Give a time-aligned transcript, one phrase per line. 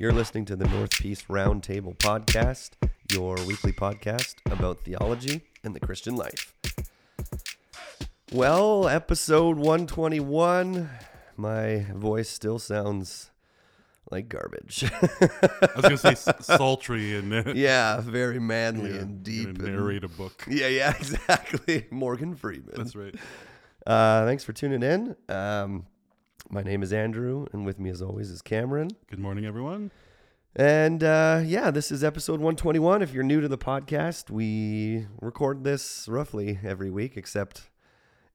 [0.00, 2.70] You're listening to the North Peace Roundtable Podcast,
[3.12, 6.54] your weekly podcast about theology and the Christian life.
[8.32, 10.88] Well, episode 121.
[11.36, 13.30] My voice still sounds
[14.10, 14.84] like garbage.
[14.90, 19.48] I was gonna say sultry and uh, yeah, very manly yeah, and deep.
[19.48, 20.46] and- narrate a book.
[20.48, 21.88] yeah, yeah, exactly.
[21.90, 22.72] Morgan Freeman.
[22.74, 23.14] That's right.
[23.86, 25.14] Uh, thanks for tuning in.
[25.28, 25.84] Um,
[26.50, 28.90] my name is Andrew, and with me, as always, is Cameron.
[29.08, 29.92] Good morning, everyone.
[30.56, 33.02] And uh, yeah, this is episode 121.
[33.02, 37.70] If you're new to the podcast, we record this roughly every week, except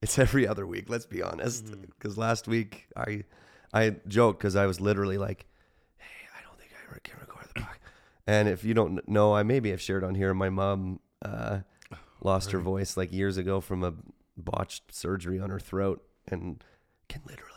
[0.02, 0.90] it's every other week.
[0.90, 3.24] Let's be honest, because last week I
[3.74, 5.46] I joked because I was literally like,
[5.98, 7.78] "Hey, I don't think I re- can record the podcast."
[8.28, 10.34] And if you don't know, I maybe have shared on here.
[10.34, 11.60] My mom uh,
[12.22, 13.94] lost her voice like years ago from a
[14.38, 16.64] botched surgery on her throat, and
[17.10, 17.55] can literally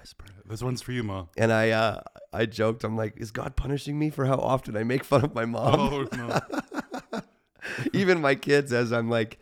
[0.00, 0.24] whisper.
[0.46, 1.26] This one's for you, Ma.
[1.36, 2.00] And I uh,
[2.32, 5.34] I joked, I'm like, is God punishing me for how often I make fun of
[5.34, 5.78] my mom?
[5.78, 7.20] Oh no.
[7.92, 9.38] Even my kids, as I'm like,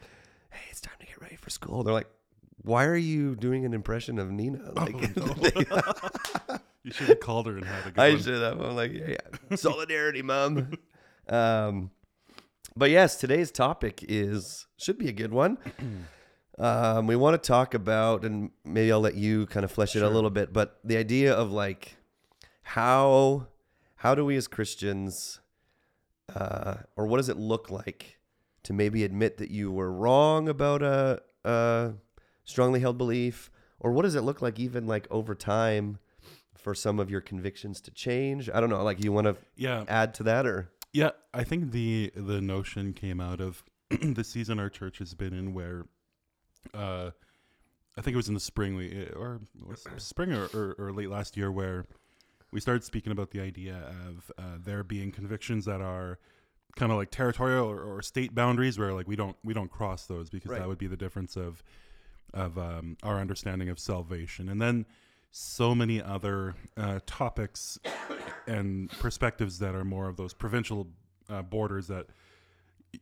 [0.51, 1.83] hey, it's time to get ready for school.
[1.85, 2.11] They're like,
[2.63, 4.73] why are you doing an impression of Nina?
[4.73, 4.95] Like,
[6.85, 8.23] You should have called her and had a good I one.
[8.23, 8.61] should have.
[8.61, 9.17] I'm like, yeah,
[9.51, 9.57] yeah.
[9.57, 10.73] solidarity, mom.
[11.29, 11.91] um,
[12.77, 15.59] but yes, today's topic is should be a good one.
[16.59, 20.03] Um, we want to talk about, and maybe I'll let you kind of flesh it
[20.03, 21.97] out a little bit, but the idea of like
[22.63, 23.47] how
[23.97, 25.41] how do we as Christians,
[26.35, 28.19] uh, or what does it look like
[28.65, 31.95] to maybe admit that you were wrong about a, a
[32.45, 35.99] strongly held belief, or what does it look like even like over time
[36.57, 38.51] for some of your convictions to change?
[38.53, 38.83] I don't know.
[38.83, 41.11] Like, you want to Yeah, add to that, or yeah.
[41.33, 45.55] I think the the notion came out of the season our church has been in,
[45.55, 45.87] where,
[46.75, 47.11] uh,
[47.97, 51.11] I think it was in the spring, we or was spring or, or, or late
[51.11, 51.87] last year, where
[52.53, 56.19] we started speaking about the idea of uh, there being convictions that are
[56.77, 60.07] kind of like territorial or, or state boundaries, where like we don't we don't cross
[60.07, 60.61] those because Right.
[60.61, 61.63] that would be the difference of
[62.35, 64.87] of um, our understanding of salvation, and then
[65.31, 67.79] so many other uh, topics
[68.47, 70.89] and perspectives that are more of those provincial
[71.29, 72.07] uh, borders that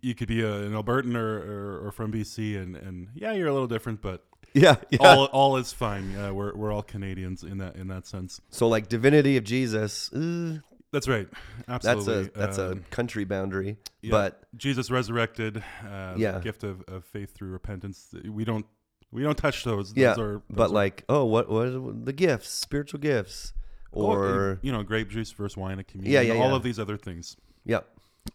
[0.01, 1.39] you could be a, an Albertan or,
[1.81, 4.99] or, or from BC, and, and yeah, you're a little different, but yeah, yeah.
[5.01, 6.15] all all is fine.
[6.17, 8.41] Uh, we're we're all Canadians in that in that sense.
[8.51, 10.13] so like divinity of Jesus.
[10.13, 10.59] uh,
[10.93, 11.29] That's right.
[11.69, 12.25] Absolutely.
[12.25, 14.11] that's a that's a Um, country boundary, yeah.
[14.13, 15.63] but Jesus resurrected.
[15.85, 16.39] Uh, Yeah.
[16.41, 18.15] Gift of, of faith through repentance.
[18.29, 18.67] We don't
[19.13, 19.93] we don't touch those.
[19.97, 23.53] Yeah, Those are, but are- like, oh, what what the gifts, spiritual gifts,
[23.93, 26.13] Oh, or you know grape juice versus wine at communion.
[26.13, 26.57] Yeah, yeah, all yeah.
[26.57, 27.37] of these other things.
[27.65, 27.87] Yep.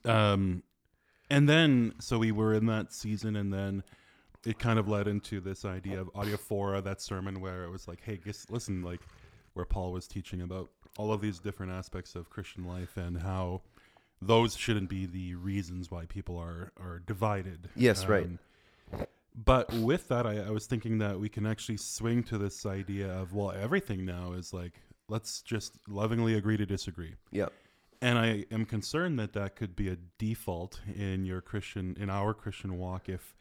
[0.06, 0.64] Um,
[1.32, 3.84] and then so we were in that season, and then
[4.46, 8.02] it kind of led into this idea of adiaphora, that sermon where it was like,
[8.04, 9.02] hey, guess, listen, like
[9.54, 13.62] where Paul was teaching about all of these different aspects of Christian life and how
[14.22, 17.70] those shouldn't be the reasons why people are are divided.
[17.76, 18.26] Yes, right.
[18.26, 18.40] Um,
[19.34, 23.10] But with that, I, I was thinking that we can actually swing to this idea
[23.10, 24.74] of well, everything now is like
[25.08, 27.16] let's just lovingly agree to disagree.
[27.32, 27.50] yeah,
[28.02, 32.34] And I am concerned that that could be a default in your Christian, in our
[32.34, 33.36] Christian walk, if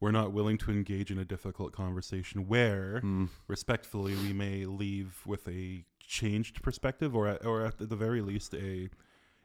[0.00, 3.28] we're not willing to engage in a difficult conversation where, Mm.
[3.46, 8.54] respectfully, we may leave with a changed perspective, or at, or at the very least,
[8.54, 8.88] a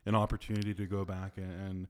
[0.06, 1.88] an opportunity to go back and, and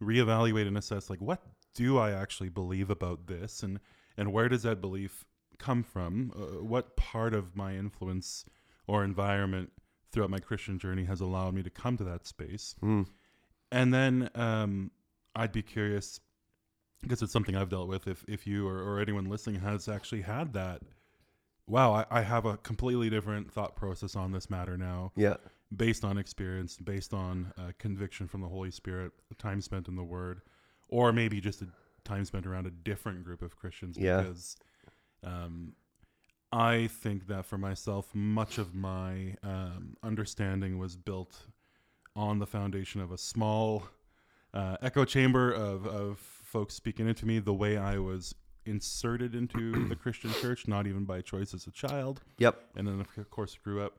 [0.00, 1.42] reevaluate and assess, like, what
[1.74, 3.80] do I actually believe about this, and
[4.16, 5.24] and where does that belief
[5.58, 6.32] come from?
[6.36, 8.44] Uh, what part of my influence
[8.86, 9.72] or environment
[10.12, 12.74] throughout my Christian journey has allowed me to come to that space.
[12.82, 13.06] Mm.
[13.70, 14.90] And then um,
[15.34, 16.20] I'd be curious
[17.02, 18.06] because it's something I've dealt with.
[18.06, 20.82] If if you or, or anyone listening has actually had that,
[21.66, 25.36] wow, I, I have a completely different thought process on this matter now, yeah,
[25.74, 30.04] based on experience, based on uh, conviction from the Holy Spirit, time spent in the
[30.04, 30.40] Word,
[30.88, 31.68] or maybe just a
[32.04, 33.96] time spent around a different group of Christians.
[33.98, 34.22] Yeah.
[34.22, 34.56] Because
[35.22, 35.74] um,
[36.50, 41.36] I think that for myself, much of my um, understanding was built
[42.16, 43.84] on the foundation of a small
[44.54, 48.34] uh, echo chamber of, of folks speaking into me the way I was
[48.64, 53.00] inserted into the Christian church, not even by choice as a child yep, and then
[53.00, 53.98] of course grew up.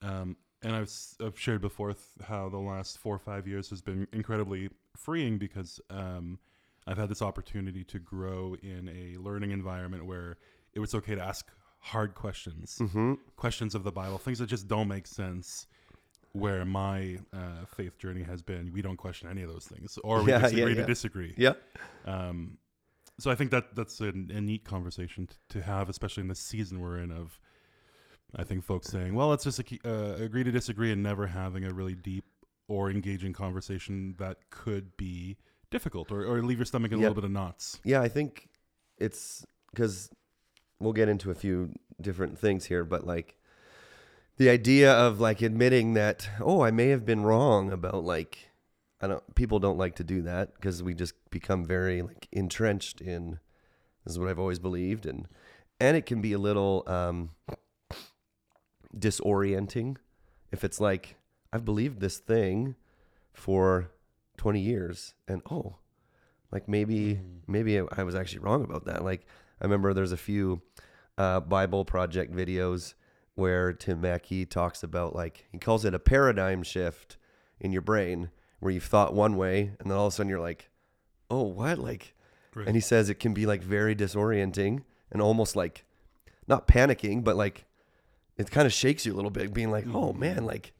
[0.00, 0.90] Um, and I've,
[1.20, 5.38] I've shared before th- how the last four or five years has been incredibly freeing
[5.38, 6.38] because um,
[6.86, 10.38] I've had this opportunity to grow in a learning environment where
[10.72, 11.50] it was okay to ask
[11.84, 13.14] hard questions, mm-hmm.
[13.36, 15.66] questions of the Bible, things that just don't make sense.
[16.32, 20.20] Where my uh, faith journey has been, we don't question any of those things, or
[20.20, 20.80] we Yeah, just yeah, agree yeah.
[20.80, 21.32] to disagree.
[21.36, 21.52] yeah,
[22.06, 22.58] Um,
[23.20, 26.34] so I think that that's a, a neat conversation t- to have, especially in the
[26.34, 27.38] season we're in of
[28.34, 29.88] I think folks saying, "Well, let's just uh,
[30.18, 32.24] agree to disagree," and never having a really deep
[32.66, 35.36] or engaging conversation that could be
[35.70, 37.78] difficult or, or leave your stomach in a little bit of knots.
[37.84, 38.48] Yeah, I think
[38.98, 40.10] it's because
[40.78, 43.36] we'll get into a few different things here, but like
[44.36, 48.50] the idea of like admitting that, oh, I may have been wrong about like,
[49.00, 53.00] I don't, people don't like to do that because we just become very like entrenched
[53.00, 53.38] in
[54.04, 55.06] this is what I've always believed.
[55.06, 55.26] And,
[55.80, 57.30] and it can be a little um,
[58.96, 59.96] disorienting
[60.52, 61.16] if it's like,
[61.52, 62.74] I've believed this thing
[63.32, 63.90] for
[64.36, 65.76] 20 years and oh,
[66.50, 69.04] like maybe maybe I was actually wrong about that.
[69.04, 69.26] Like
[69.60, 70.62] I remember there's a few
[71.18, 72.94] uh, Bible Project videos
[73.34, 77.16] where Tim Mackie talks about like he calls it a paradigm shift
[77.60, 78.30] in your brain
[78.60, 80.70] where you've thought one way and then all of a sudden you're like,
[81.30, 82.14] oh what like,
[82.54, 82.66] Right.
[82.68, 85.84] and he says it can be like very disorienting and almost like
[86.46, 87.64] not panicking but like
[88.36, 90.18] it kind of shakes you a little bit being like oh Mhm.
[90.18, 90.72] man like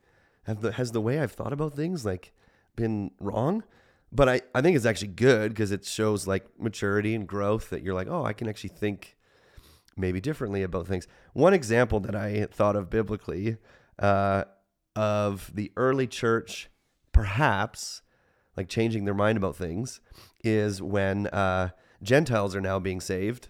[0.45, 2.33] have the has the way I've thought about things like
[2.77, 3.65] been wrong
[4.13, 7.83] but I, I think it's actually good because it shows like maturity and growth that
[7.83, 9.17] you're like, oh, I can actually think
[9.97, 11.07] maybe differently about things.
[11.33, 13.57] One example that I thought of biblically
[13.99, 14.45] uh,
[14.97, 16.71] of the early church,
[17.13, 18.03] perhaps
[18.57, 20.01] like changing their mind about things,
[20.45, 21.71] is when uh,
[22.03, 23.49] Gentiles are now being saved.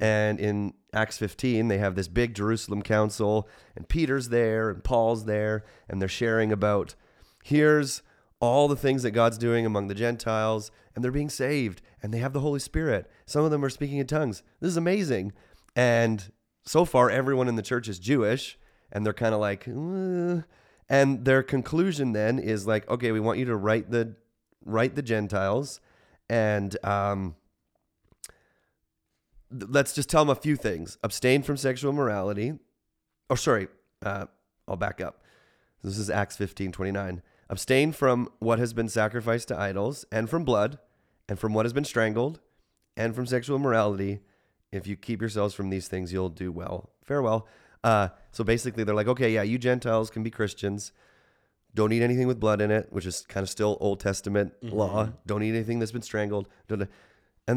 [0.00, 5.24] And in Acts 15, they have this big Jerusalem council, and Peter's there, and Paul's
[5.24, 6.94] there, and they're sharing about
[7.42, 8.02] here's
[8.42, 12.18] all the things that God's doing among the Gentiles, and they're being saved, and they
[12.18, 13.08] have the Holy Spirit.
[13.24, 14.42] Some of them are speaking in tongues.
[14.60, 15.32] This is amazing.
[15.76, 16.32] And
[16.64, 18.58] so far, everyone in the church is Jewish,
[18.90, 20.42] and they're kind of like, "Uh,"
[20.88, 24.16] and their conclusion then is like, okay, we want you to write the
[24.64, 25.80] write the Gentiles,
[26.28, 27.36] and um,
[29.50, 32.58] th- let's just tell them a few things: abstain from sexual immorality.
[33.30, 33.68] Oh, sorry,
[34.04, 34.26] uh,
[34.66, 35.22] I'll back up.
[35.84, 37.22] This is Acts fifteen twenty nine.
[37.52, 40.78] Abstain from what has been sacrificed to idols, and from blood,
[41.28, 42.40] and from what has been strangled,
[42.96, 44.20] and from sexual immorality.
[44.72, 46.88] If you keep yourselves from these things, you'll do well.
[47.04, 47.46] Farewell.
[47.84, 50.92] Uh, so basically, they're like, okay, yeah, you Gentiles can be Christians.
[51.74, 55.10] Don't eat anything with blood in it, which is kind of still Old Testament law.
[55.26, 56.48] Don't eat anything that's been strangled.
[56.70, 56.88] And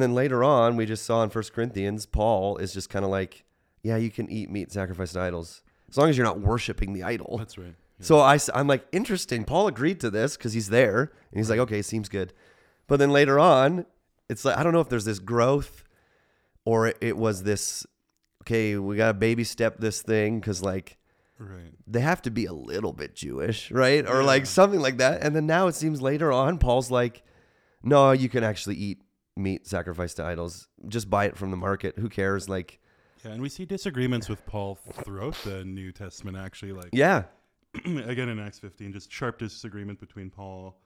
[0.02, 3.46] then later on, we just saw in First Corinthians, Paul is just kind of like,
[3.82, 7.04] yeah, you can eat meat sacrificed to idols as long as you're not worshiping the
[7.04, 7.38] idol.
[7.38, 7.76] That's right.
[8.00, 9.46] So I, am like, interesting.
[9.46, 11.00] Paul agreed to this because he's there.
[11.02, 12.34] And he's like, okay, seems good.
[12.88, 13.86] But then later on,
[14.30, 15.84] it's like, I don't know if there's this growth
[16.66, 17.86] or it, it was this,
[18.44, 20.98] okay, we got to baby step this thing because, like,
[21.40, 21.74] right.
[21.88, 24.08] they have to be a little bit Jewish, right?
[24.08, 25.24] Or like something like that.
[25.24, 27.24] And then now it seems later on, Paul's like,
[27.84, 29.02] no, you can actually eat
[29.38, 30.68] meat sacrificed to idols.
[30.88, 31.98] Just buy it from the market.
[31.98, 32.50] Who cares?
[32.50, 32.80] Like,
[33.24, 36.38] Yeah, and we see disagreements with Paul throughout the New Testament.
[36.38, 37.24] Actually, like yeah,
[38.06, 40.78] again in Acts 15, just sharp disagreement between Paul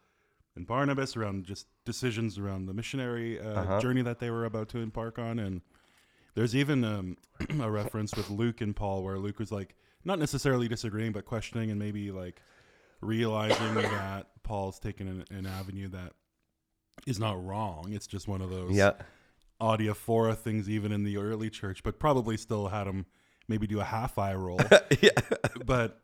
[0.56, 3.80] and Barnabas around just decisions around the missionary uh, Uh-huh.
[3.80, 5.40] journey that they were about to embark on.
[5.40, 5.62] And
[6.36, 7.18] there's even um,
[7.62, 9.76] a reference with Luke and Paul where Luke was like,
[10.06, 12.42] not necessarily disagreeing, but questioning and maybe like
[13.02, 16.14] realizing that Paul's taken an, an avenue that
[17.06, 17.92] is not wrong.
[17.94, 18.94] It's just one of those yeah,
[19.62, 23.06] adiaphora things, even in the early church, but probably still had him
[23.48, 24.60] maybe do a half eye roll.
[25.02, 25.10] yeah,
[25.66, 26.02] but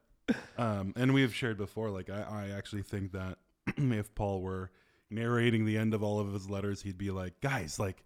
[0.57, 1.89] um, and we have shared before.
[1.89, 3.37] Like I, I actually think that
[3.77, 4.71] if Paul were
[5.09, 8.03] narrating the end of all of his letters, he'd be like, "Guys, like,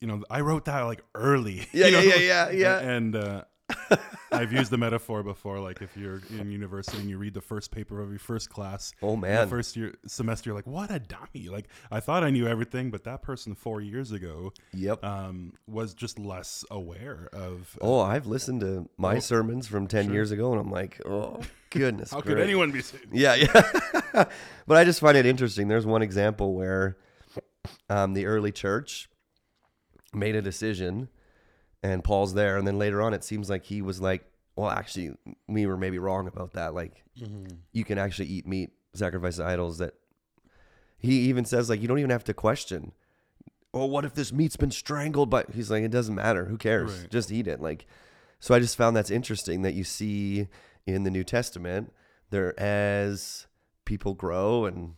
[0.00, 2.78] you know, I wrote that like early." Yeah, you yeah, yeah, yeah, yeah.
[2.78, 3.44] And uh,
[4.32, 5.58] I've used the metaphor before.
[5.60, 8.92] Like if you're in university and you read the first paper of your first class,
[9.02, 12.46] Oh man, first year semester, you're like, "What a dummy!" Like I thought I knew
[12.46, 15.02] everything, but that person four years ago yep.
[15.04, 17.76] um, was just less aware of.
[17.80, 20.14] uh, Oh, I've listened to my Oh, sermons from 10 sure.
[20.14, 22.10] years ago and I'm like, oh, goodness.
[22.12, 23.06] how could anyone be saved?
[23.12, 23.70] Yeah, yeah.
[24.66, 25.68] but I just find it interesting.
[25.68, 26.96] There's one example where
[27.88, 29.08] um, the early church
[30.14, 31.08] made a decision
[31.82, 32.56] and Paul's there.
[32.56, 34.24] And then later on, it seems like he was like,
[34.56, 35.12] well, actually,
[35.48, 36.74] we were maybe wrong about that.
[36.74, 37.56] Like, mm-hmm.
[37.72, 39.94] you can actually eat meat sacrifice to idols that
[40.98, 42.92] he even says, like, you don't even have to question.
[43.72, 45.30] Oh, what if this meat's been strangled?
[45.30, 46.46] But he's like, it doesn't matter.
[46.46, 46.92] Who cares?
[46.92, 47.10] Right.
[47.10, 47.60] Just eat it.
[47.60, 47.86] Like,
[48.38, 50.48] so I just found that's interesting that you see
[50.86, 51.92] in the New Testament
[52.30, 53.46] there as
[53.84, 54.94] people grow and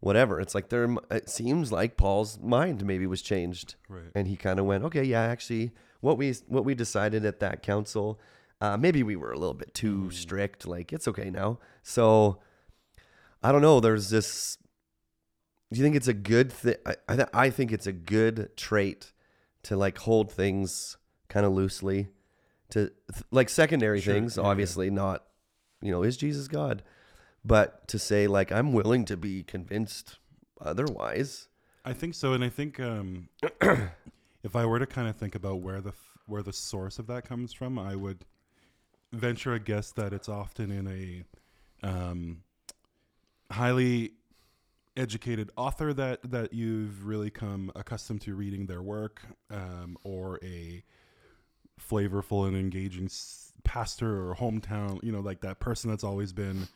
[0.00, 0.40] whatever.
[0.40, 0.88] It's like there.
[1.10, 4.10] It seems like Paul's mind maybe was changed, Right.
[4.14, 7.62] and he kind of went, okay, yeah, actually, what we what we decided at that
[7.62, 8.18] council,
[8.60, 10.12] uh, maybe we were a little bit too Mm.
[10.12, 10.66] strict.
[10.66, 11.58] Like it's okay now.
[11.82, 12.40] So
[13.42, 13.80] I don't know.
[13.80, 14.58] There's this.
[15.72, 16.76] Do you think it's a good thing?
[16.86, 19.12] I, I, th- I think it's a good trait
[19.64, 20.96] to like hold things
[21.28, 22.08] kind of loosely
[22.70, 24.48] to th- like secondary Sure, things, yeah, yeah.
[24.48, 25.24] obviously not,
[25.82, 26.84] you know, is Jesus God?
[27.46, 30.18] But to say like I'm willing to be convinced
[30.60, 31.48] otherwise.
[31.84, 33.28] I think so, and I think um,
[34.42, 37.06] if I were to kind of think about where the f- where the source of
[37.06, 38.24] that comes from, I would
[39.12, 42.42] venture a guess that it's often in a um,
[43.52, 44.14] highly
[44.96, 49.22] educated author that that you've really come accustomed to reading their work,
[49.52, 50.82] um, or a
[51.80, 56.66] flavorful and engaging s- pastor or hometown, you know, like that person that's always been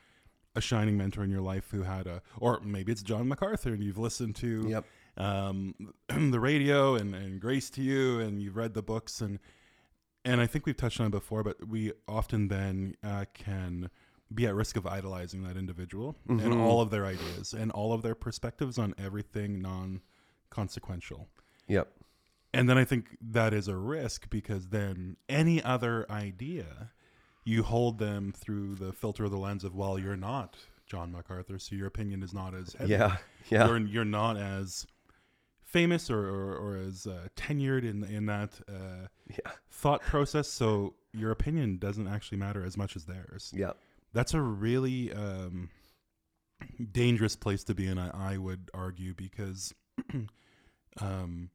[0.54, 3.83] a shining mentor in your life who had a, or maybe it's John MacArthur and
[3.85, 4.85] you've listened to Yep.
[5.16, 5.75] um,
[6.09, 9.38] the radio and, and Grace to You, and you've read the books, and
[10.25, 13.88] and I think we've touched on it before, but we often then uh, can
[14.35, 16.61] be at risk of idolizing that individual and Mhm.
[16.61, 21.28] all of their ideas and all of their perspectives on everything non-consequential.
[21.69, 21.88] Yep.
[22.52, 26.90] And then I think that is a risk because then any other idea,
[27.45, 30.57] you hold them through the filter of the lens of, well, you're not
[30.87, 33.17] John MacArthur, so your opinion is not as heavy Yeah.
[33.49, 33.67] Yeah.
[33.69, 34.87] you're you're not as
[35.63, 39.53] famous or or, or as uh, tenured in in that uh, Yeah.
[39.71, 40.49] thought process.
[40.49, 43.53] So your opinion doesn't actually matter as much as theirs.
[43.55, 43.73] Yeah.
[44.13, 45.71] That's a really um,
[46.93, 47.99] dangerous place to be in.
[47.99, 49.73] I, I would argue because,
[51.01, 51.51] um,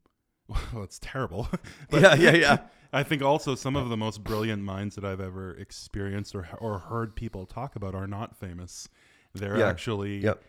[0.72, 1.48] well, it's terrible.
[1.90, 2.14] But Yeah.
[2.14, 2.34] Yeah.
[2.34, 2.58] Yeah.
[2.92, 6.78] I think also some of the most brilliant minds that I've ever experienced or or
[6.78, 8.88] heard people talk about are not famous.
[9.34, 9.68] They're Yeah.
[9.68, 10.42] actually Yep.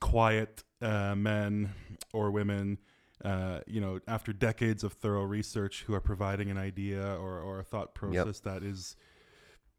[0.00, 1.72] quiet uh, men
[2.12, 2.78] or women,
[3.24, 7.60] uh, you know, after decades of thorough research, who are providing an idea or, or
[7.60, 8.96] a thought process that is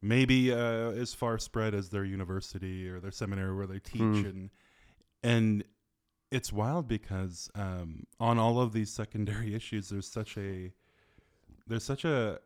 [0.02, 4.26] maybe uh, as far spread as their university or their seminary where they teach, Hmm.
[4.26, 4.50] and
[5.22, 5.64] and
[6.32, 10.72] it's wild because um, on all of these secondary issues, there's such a
[11.68, 12.40] there's such a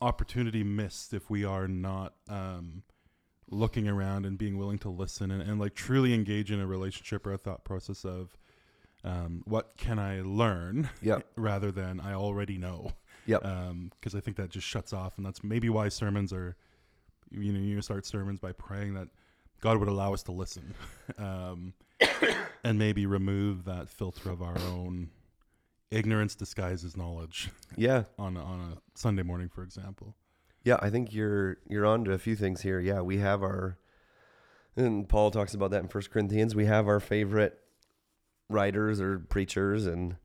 [0.00, 2.82] opportunity missed if we are not um,
[3.50, 7.26] looking around and being willing to listen and, and like truly engage in a relationship
[7.26, 8.36] or a thought process of
[9.04, 11.26] um, what can I learn Yep.
[11.36, 12.92] rather than I already know.
[13.26, 13.42] Yep.
[13.90, 16.56] Because I think that just shuts off, and that's maybe why sermons are.
[17.30, 19.08] You know, you start sermons by praying that
[19.60, 20.74] God would allow us to listen,
[21.18, 21.72] um,
[22.64, 25.10] and maybe remove that filter of our own
[25.90, 28.04] ignorance disguises knowledge Yeah.
[28.18, 30.16] on a, on a Sunday morning, for example.
[30.64, 32.80] Yeah, I think you're you're on to a few things here.
[32.80, 33.76] Yeah, we have our
[34.76, 36.54] and Paul talks about that in First Corinthians.
[36.54, 37.58] We have our favorite
[38.48, 40.16] writers or preachers and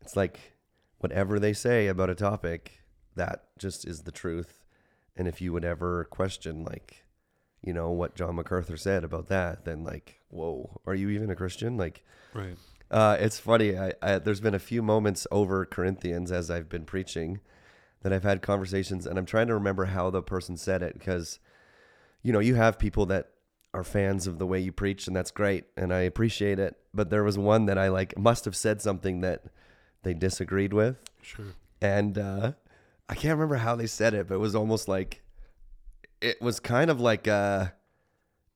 [0.00, 0.56] it's like
[0.98, 2.82] whatever they say about a topic,
[3.16, 4.62] that just is the truth.
[5.16, 7.04] And if you would ever question like,
[7.62, 11.36] you know, what John MacArthur said about that, then like, whoa, are you even a
[11.36, 11.76] Christian?
[11.76, 12.56] Like Right.
[12.90, 13.76] uh, it's funny.
[13.76, 17.40] I, I, there's been a few moments over Corinthians as I've been preaching
[18.02, 21.40] that I've had conversations, and I'm trying to remember how the person said it because,
[22.22, 23.30] you know, you have people that
[23.74, 26.76] are fans of the way you preach, and that's great, and I appreciate it.
[26.94, 29.44] But there was one that I like must have said something that
[30.04, 31.46] they disagreed with, Sure.
[31.82, 32.52] and uh,
[33.08, 35.22] I can't remember how they said it, but it was almost like
[36.20, 37.68] it was kind of like uh,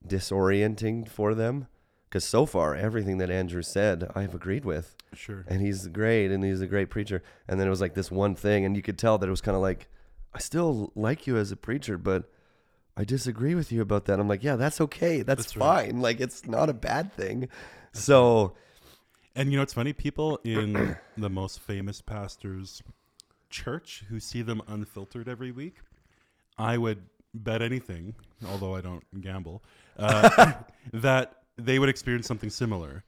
[0.07, 1.67] disorienting for them
[2.09, 5.45] because so far everything that Andrew said I've agreed with, Sure.
[5.49, 7.23] and he's great, and he's a great preacher.
[7.49, 9.41] And then it was like this one thing, and you could tell that it was
[9.41, 9.89] kind of like
[10.35, 12.31] I still like you as a preacher, but
[12.97, 14.19] I disagree with you about that.
[14.21, 15.87] I'm like, yeah, that's okay, that's, That's right.
[15.87, 17.49] fine, like it's not a bad thing.
[17.93, 18.55] So
[19.35, 19.93] And you know, it's funny.
[19.93, 22.83] People in the most famous pastors'
[23.49, 25.77] church who see them unfiltered every week,
[26.59, 27.05] I would
[27.35, 28.15] bet anything,
[28.49, 29.63] although I don't gamble,
[29.99, 30.53] uh,
[30.93, 33.05] that they would experience something similar.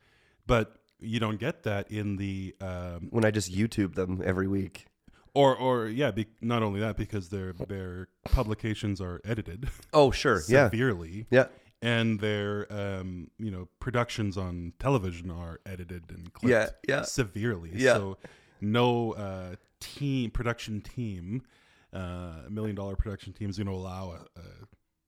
[0.46, 4.86] But you don't get that in the, um, when I just YouTube them every week,
[5.34, 10.40] or or yeah, be, not only that because their their publications are edited oh sure,
[10.48, 11.46] yeah, severely, yeah,
[11.82, 17.72] and their um, you know productions on television are edited and clipped yeah, yeah, severely.
[17.74, 17.94] Yeah.
[17.94, 18.18] So
[18.60, 21.42] no uh, team production team,
[21.94, 24.42] uh, million dollar production team is going to allow a, a,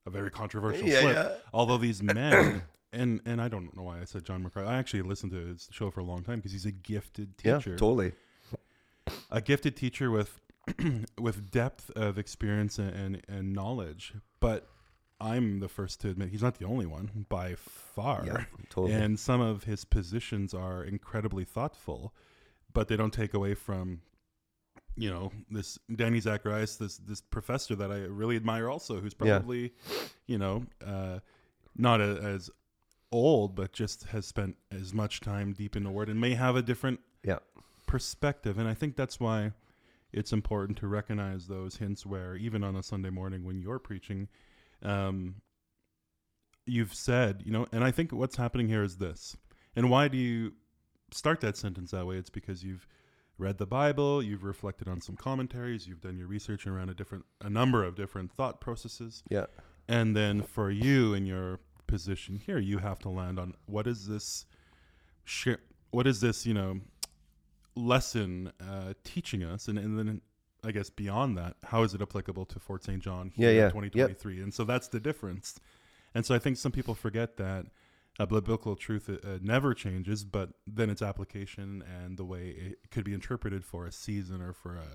[0.07, 1.17] a very controversial yeah, flip.
[1.17, 1.35] yeah.
[1.53, 2.63] Although these men.
[2.93, 4.67] And, and I don't know why I said John MacArthur.
[4.67, 7.71] I actually listened to his show for a long time because he's a gifted teacher.
[7.71, 8.13] Yeah, totally.
[9.31, 10.41] a gifted teacher with
[11.21, 14.15] with depth of experience and, and, and knowledge.
[14.41, 14.69] But
[15.21, 18.25] I'm the first to admit he's not the only one by far.
[18.27, 18.95] Yeah, totally.
[18.95, 22.15] And some of his positions are incredibly thoughtful,
[22.73, 24.03] but they don't take away from,
[24.97, 29.39] you know, this Danny Zacharias, this this professor that I really admire also, who's Yeah.
[29.39, 29.75] probably,
[30.27, 31.21] you know, uh,
[31.77, 32.51] not a, as
[33.13, 36.57] old, but just has spent as much time deep in the word and may have
[36.57, 37.39] a different Yeah.
[37.87, 38.59] perspective.
[38.59, 39.53] And I think that's why
[40.13, 44.29] it's important to recognize those hints where even on a Sunday morning when you're preaching,
[44.83, 45.37] um,
[46.65, 49.37] you've said, you know, and I think what's happening here is this.
[49.77, 50.55] And why do you
[51.13, 52.17] start that sentence that way?
[52.17, 52.87] It's because you've
[53.39, 57.25] read the Bible, you've reflected on some commentaries, you've done your research around a different
[57.41, 59.23] a number of different thought processes.
[59.29, 59.47] Yeah.
[59.89, 64.09] And then for you in your position here, you have to land on what is
[64.09, 64.47] this
[65.25, 65.59] share
[65.91, 66.81] what is this, you know,
[67.75, 70.21] lesson uh, teaching us and, and then
[70.65, 73.01] I guess beyond that, how is it applicable to Fort St.
[73.01, 73.65] John Yeah, here yeah.
[73.67, 74.43] in 2023?
[74.43, 75.61] And so that's the difference.
[76.15, 77.67] And so I think some people forget that
[78.19, 83.05] a biblical truth uh, never changes, but then its application and the way it could
[83.05, 84.87] be interpreted for a season or for a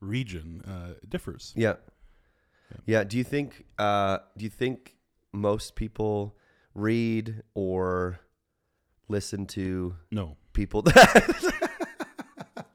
[0.00, 1.52] region uh, differs.
[1.56, 1.74] Yeah.
[2.70, 2.76] Yeah.
[2.86, 3.04] Yeah.
[3.04, 4.96] Do you think uh do you think
[5.32, 6.36] most people
[6.74, 8.20] read or
[9.08, 10.36] listen to No.
[10.52, 11.54] people that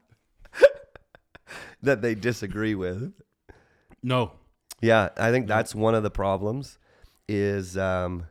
[1.82, 3.12] that they disagree with?
[4.02, 4.32] No.
[4.80, 6.78] Yeah, I think that's one of the problems
[7.28, 8.26] is um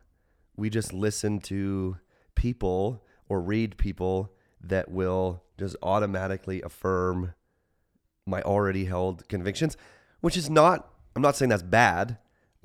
[0.56, 1.98] we just listen to
[2.34, 7.34] people or read people that will just automatically affirm
[8.26, 9.76] my already held convictions,
[10.20, 12.18] which is not I'm not saying that's bad,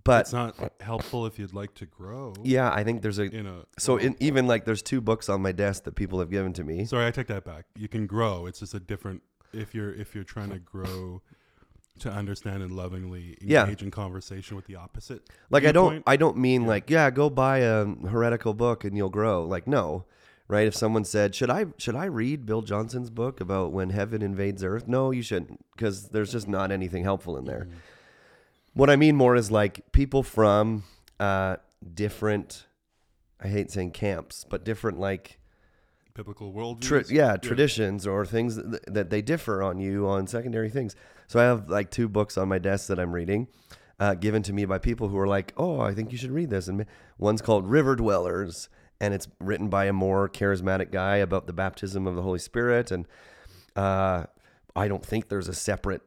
[0.04, 3.46] but it's not helpful if you'd like to grow yeah, I think there's a in
[3.46, 6.54] a so in, even like there's two books on my desk that people have given
[6.54, 6.86] to me.
[6.86, 7.66] Sorry, I take that back.
[7.76, 8.46] You can grow.
[8.46, 9.22] It's just a different
[9.54, 11.22] if you're if you're trying to grow
[12.02, 13.64] to understand and lovingly Yeah.
[13.64, 15.28] engage in conversation with the opposite.
[15.50, 16.04] Like I don't.
[16.08, 16.68] I don't mean Yeah.
[16.68, 19.44] like yeah, go buy a heretical book and you'll grow.
[19.46, 20.06] Like no.
[20.48, 20.66] Right?
[20.66, 24.64] If someone said, "Should I should I read Bill Johnson's book about when heaven invades
[24.64, 27.68] earth?" No, you shouldn't because there's just not anything helpful in there.
[27.70, 27.74] Mm.
[28.74, 30.84] What I mean more is like people from
[31.20, 31.58] uh
[31.94, 32.66] different
[33.42, 35.38] I hate saying camps, but different like
[36.16, 36.82] biblical worldviews.
[36.82, 40.96] Tra- yeah, traditions or things that, that they differ on you on secondary things.
[41.30, 43.48] So I have like two books on my desk that I'm reading,
[44.00, 46.50] uh, given to me by people who are like, "Oh, I think you should read
[46.50, 46.88] this." And
[47.20, 48.68] one's called River Dwellers,
[49.00, 52.90] and it's written by a more charismatic guy about the baptism of the Holy Spirit.
[52.90, 53.08] And
[53.76, 54.26] uh,
[54.76, 56.02] I don't think there's a separate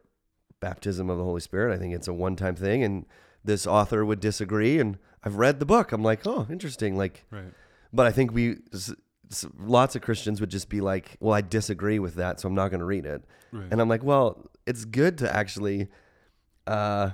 [0.59, 1.73] baptism of the Holy Spirit.
[1.73, 2.83] I think it's a one-time thing.
[2.83, 3.05] And
[3.45, 4.77] this author would disagree.
[4.77, 5.93] And I've read the book.
[5.93, 7.23] I'm like, "Oh, interesting." Like.
[7.31, 7.53] Right.
[7.93, 8.57] But I think we
[9.59, 12.69] lots of Christians would just be like, "Well, I disagree with that, so I'm not
[12.69, 13.67] going to read it." Right.
[13.71, 15.87] And I'm like, "Well, it's good to actually
[16.67, 17.11] uh,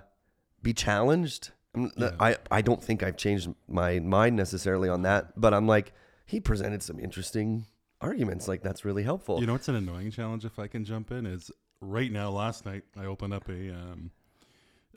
[0.61, 2.11] be challenged." Yeah.
[2.19, 5.93] I I don't think I've changed my mind necessarily on that, but I'm like,
[6.25, 7.65] he presented some interesting
[8.01, 8.47] arguments.
[8.47, 9.39] Like that's really helpful.
[9.39, 11.51] You know what's an annoying challenge if I can jump in is
[11.81, 14.11] right now last night I opened up a um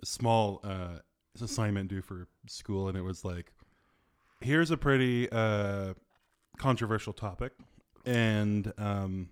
[0.02, 0.98] a small uh
[1.40, 3.52] assignment due for school and it was like
[4.40, 5.94] here's a pretty uh
[6.58, 7.52] controversial topic
[8.04, 9.28] and um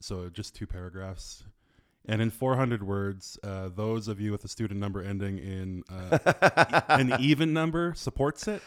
[0.00, 1.44] so just two paragraphs
[2.06, 6.82] and in 400 words uh, those of you with a student number ending in uh,
[6.88, 8.62] an even number supports it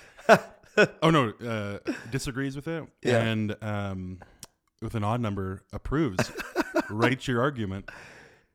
[1.01, 1.79] oh no uh,
[2.11, 3.19] disagrees with it Yeah.
[3.19, 4.19] and um,
[4.81, 6.31] with an odd number approves
[6.89, 7.89] writes your argument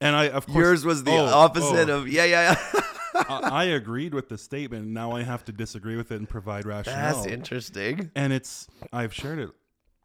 [0.00, 1.98] and i of course Yours was the oh, opposite oh.
[1.98, 2.80] of yeah, yeah, yeah.
[3.30, 6.66] I, I agreed with the statement now i have to disagree with it and provide
[6.66, 8.10] rationale That's interesting.
[8.14, 9.50] and it's i've shared it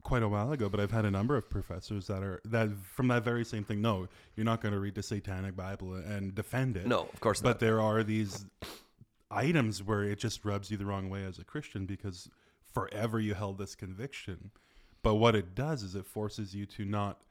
[0.03, 3.07] quite a while ago but i've had a number of professors that are that from
[3.07, 6.77] that very same thing no you're not going to read the satanic bible and defend
[6.77, 7.53] it No, of course but not.
[7.55, 8.45] But there are these
[9.31, 12.29] items where it just rubs you the wrong way as a christian because
[12.73, 14.51] forever you held this conviction
[15.01, 17.21] but what it does is it forces you to not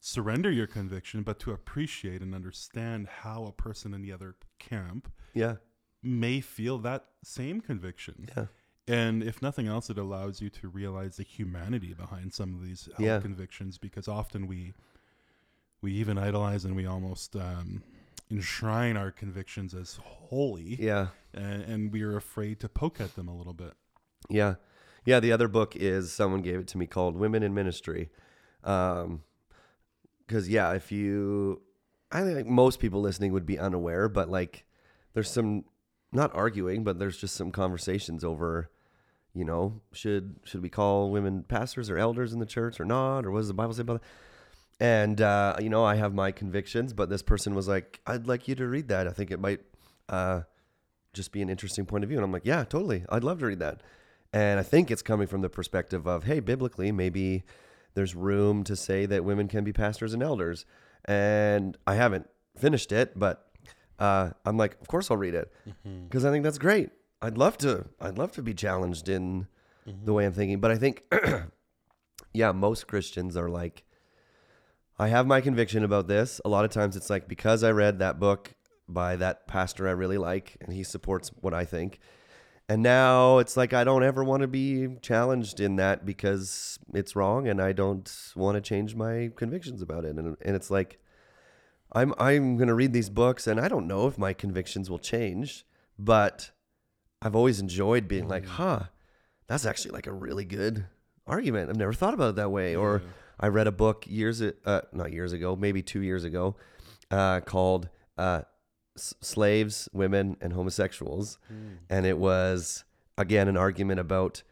[0.00, 5.12] surrender your conviction but to appreciate and understand how a person in the other camp
[5.34, 5.56] Yeah,
[6.02, 8.46] may feel that same conviction yeah,
[8.88, 12.88] and if nothing else, it allows you to realize the humanity behind some of these
[12.98, 13.20] Yeah.
[13.20, 14.72] convictions because often we
[15.82, 17.82] we even idolize and we almost um,
[18.30, 21.08] enshrine our convictions as holy, yeah.
[21.32, 23.72] and, and we are afraid to poke at them a little bit.
[24.28, 24.56] Yeah.
[25.06, 25.20] Yeah.
[25.20, 28.10] The other book is someone gave it to me called Women in Ministry.
[28.62, 29.22] Um,
[30.30, 31.60] cause yeah, if you,
[32.10, 34.64] I think most people listening would be unaware, but like
[35.12, 35.64] there's some,
[36.12, 38.70] not arguing, but there's just some conversations over,
[39.34, 43.26] you know, should, should we call women pastors or elders in the church or not?
[43.26, 44.08] Or what does the Bible say about that?
[44.82, 48.48] And, uh, you know, I have my convictions, but this person was like, I'd like
[48.48, 49.06] you to read that.
[49.06, 49.60] I think it might,
[50.08, 50.42] uh,
[51.12, 52.18] just be an interesting point of view.
[52.18, 53.04] And I'm like, yeah, totally.
[53.08, 53.82] I'd love to read that.
[54.32, 57.42] And I think it's coming from the perspective of, hey, biblically, maybe
[57.94, 60.64] there's room to say that women can be pastors and elders.
[61.04, 63.46] And I haven't finished it, but
[63.98, 65.52] uh, I'm like, of course I'll read it
[66.08, 66.90] because I think that's great.
[67.22, 67.86] I'd love to.
[68.00, 69.46] I'd love to be challenged in
[70.04, 70.60] the way I'm thinking.
[70.60, 71.04] But I think,
[72.32, 73.84] yeah, most Christians are like,
[74.98, 76.40] I have my conviction about this.
[76.44, 78.54] A lot of times it's like because I read that book
[78.88, 81.98] by that pastor I really like and he supports what I think.
[82.70, 87.16] And now it's like I don't ever want to be challenged in that because it's
[87.16, 90.14] wrong and I don't want to change my convictions about it.
[90.14, 91.00] And and it's like
[91.90, 95.00] I'm I'm going to read these books and I don't know if my convictions will
[95.00, 95.66] change,
[95.98, 96.52] but
[97.20, 98.84] I've always enjoyed being like, "Huh,
[99.48, 100.86] that's actually like a really good
[101.26, 101.70] argument.
[101.70, 103.10] I've never thought about it that way." Or Yeah.
[103.40, 106.54] I read a book years, uh, not years ago, maybe two years ago,
[107.10, 108.42] uh, called uh,
[109.00, 111.74] S- "Slaves, Women, and Homosexuals," hmm.
[111.88, 112.84] and it was
[113.18, 114.42] again an argument about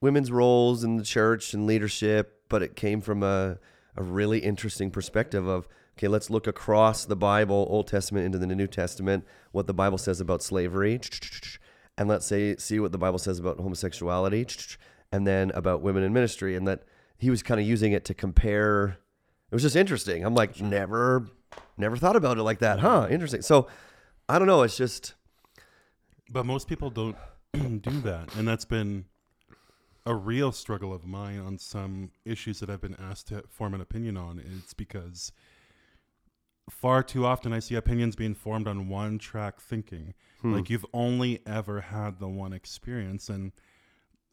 [0.00, 3.58] women's roles in the church and leadership, but it came from a
[3.96, 8.46] a really interesting perspective of okay, let's look across the Bible, Old Testament into the
[8.46, 11.00] New Testament, what the Bible says about slavery,
[11.96, 14.46] and let's say see what the Bible says about homosexuality,
[15.10, 16.82] and then about women in ministry, and that
[17.18, 18.98] he was kind of using it to compare.
[19.50, 20.24] It was just interesting.
[20.24, 21.28] I'm like, never,
[21.76, 23.06] never thought about it like that, huh?
[23.10, 23.42] Interesting.
[23.42, 23.68] So,
[24.28, 24.62] I don't know.
[24.62, 25.14] It's just
[26.30, 27.16] But most people don't
[27.52, 29.06] do that, and that's been
[30.04, 33.80] a real struggle of mine on some issues that I've been asked to form an
[33.80, 34.38] opinion on.
[34.38, 35.32] It's because
[36.70, 40.14] far too often I see opinions being formed on one track thinking.
[40.42, 40.54] Hmm.
[40.54, 43.52] Like you've only ever had the one experience, and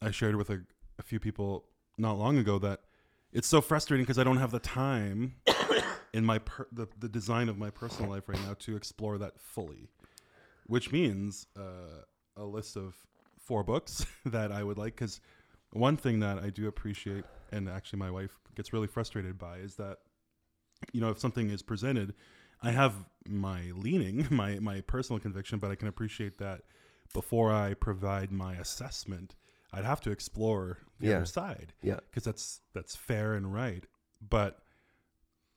[0.01, 0.62] I shared with a,
[0.99, 1.65] a few people
[1.97, 2.81] not long ago that
[3.31, 5.36] it's so frustrating because I don't have the time
[6.13, 9.39] in my per- the, the design of my personal life right now to explore that
[9.39, 9.89] fully
[10.67, 12.04] which means uh,
[12.38, 12.95] a list of
[13.39, 14.95] four books that I would like.
[14.95, 15.19] Because
[15.71, 19.76] one thing that I do appreciate, and actually my wife gets really frustrated by, is
[19.76, 19.97] that
[20.91, 22.13] you know if something is presented,
[22.62, 22.93] I have
[23.28, 26.62] my leaning, my my personal conviction, but I can appreciate that
[27.13, 29.36] before I provide my assessment,
[29.71, 31.17] I'd have to explore the Yeah.
[31.17, 33.86] other side yeah, because that's that's fair and right.
[34.28, 34.60] But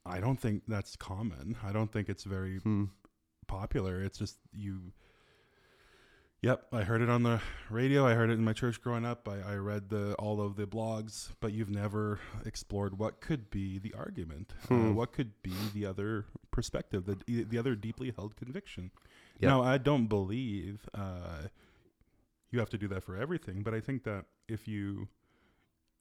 [0.06, 1.56] I don't think that's common.
[1.62, 2.84] I don't think it's very Hmm.
[3.46, 4.02] popular.
[4.02, 4.92] It's just you.
[6.42, 7.40] Yep, I heard it on the
[7.70, 8.06] radio.
[8.06, 9.26] I heard it in my church growing up.
[9.28, 13.78] I, I read the all of the blogs, but you've never explored what could be
[13.78, 14.94] the argument, uh, Hmm.
[14.94, 18.90] what could be the other perspective, the the other deeply held conviction.
[19.40, 19.48] Yep.
[19.48, 21.48] Now, I don't believe uh,
[22.50, 25.08] you have to do that for everything, but I think that if you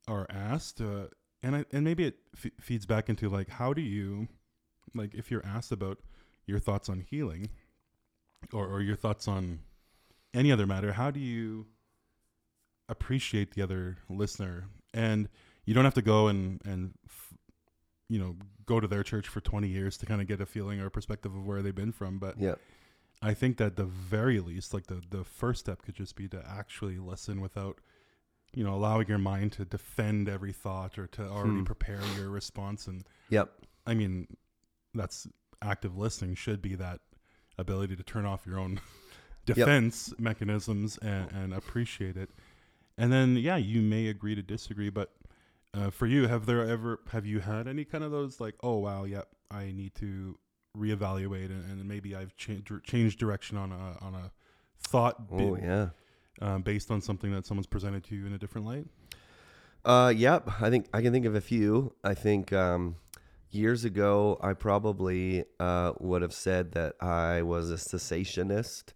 [0.08, 1.08] are asked, uh,
[1.46, 4.28] and I, and maybe it f- feeds back into like how do you,
[4.94, 6.00] like if you're asked about
[6.46, 7.50] your thoughts on healing,
[8.52, 9.60] or or your thoughts on
[10.34, 11.68] any other matter, how do you
[12.90, 14.66] appreciate the other listener?
[14.94, 15.30] And
[15.66, 17.34] you don't have to go and and f-
[18.10, 20.80] you know go to their church for 20 years to kind of get a feeling
[20.80, 22.56] or a perspective of where they've been from, but yeah,
[23.22, 26.44] I think that the very least, like the the first step, could just be to
[26.48, 27.80] actually listen without,
[28.56, 31.64] you know, allowing your mind to defend every thought or to already Hmm.
[31.66, 32.88] prepare your response.
[32.88, 33.52] And yep,
[33.86, 34.28] I mean,
[34.94, 35.28] that's
[35.62, 37.02] active listening should be that
[37.58, 38.80] ability to turn off your own
[39.46, 42.30] defense mechanisms and, and appreciate it.
[42.98, 45.14] And then, yeah, you may agree to disagree, but
[45.74, 48.78] uh, for you, have there ever have you had any kind of those like, oh
[48.78, 50.38] wow, yep, I need to
[50.78, 54.32] reevaluate and, and maybe I've changed changed direction on a on a
[54.80, 55.90] thought oh yeah.
[56.42, 58.86] Um, based on something that someone's presented to you in a different light.
[59.84, 60.50] Uh, yep.
[60.62, 61.94] I think I can think of a few.
[62.04, 62.96] I think um,
[63.52, 68.94] years ago, I probably uh, would have said that I was a cessationist,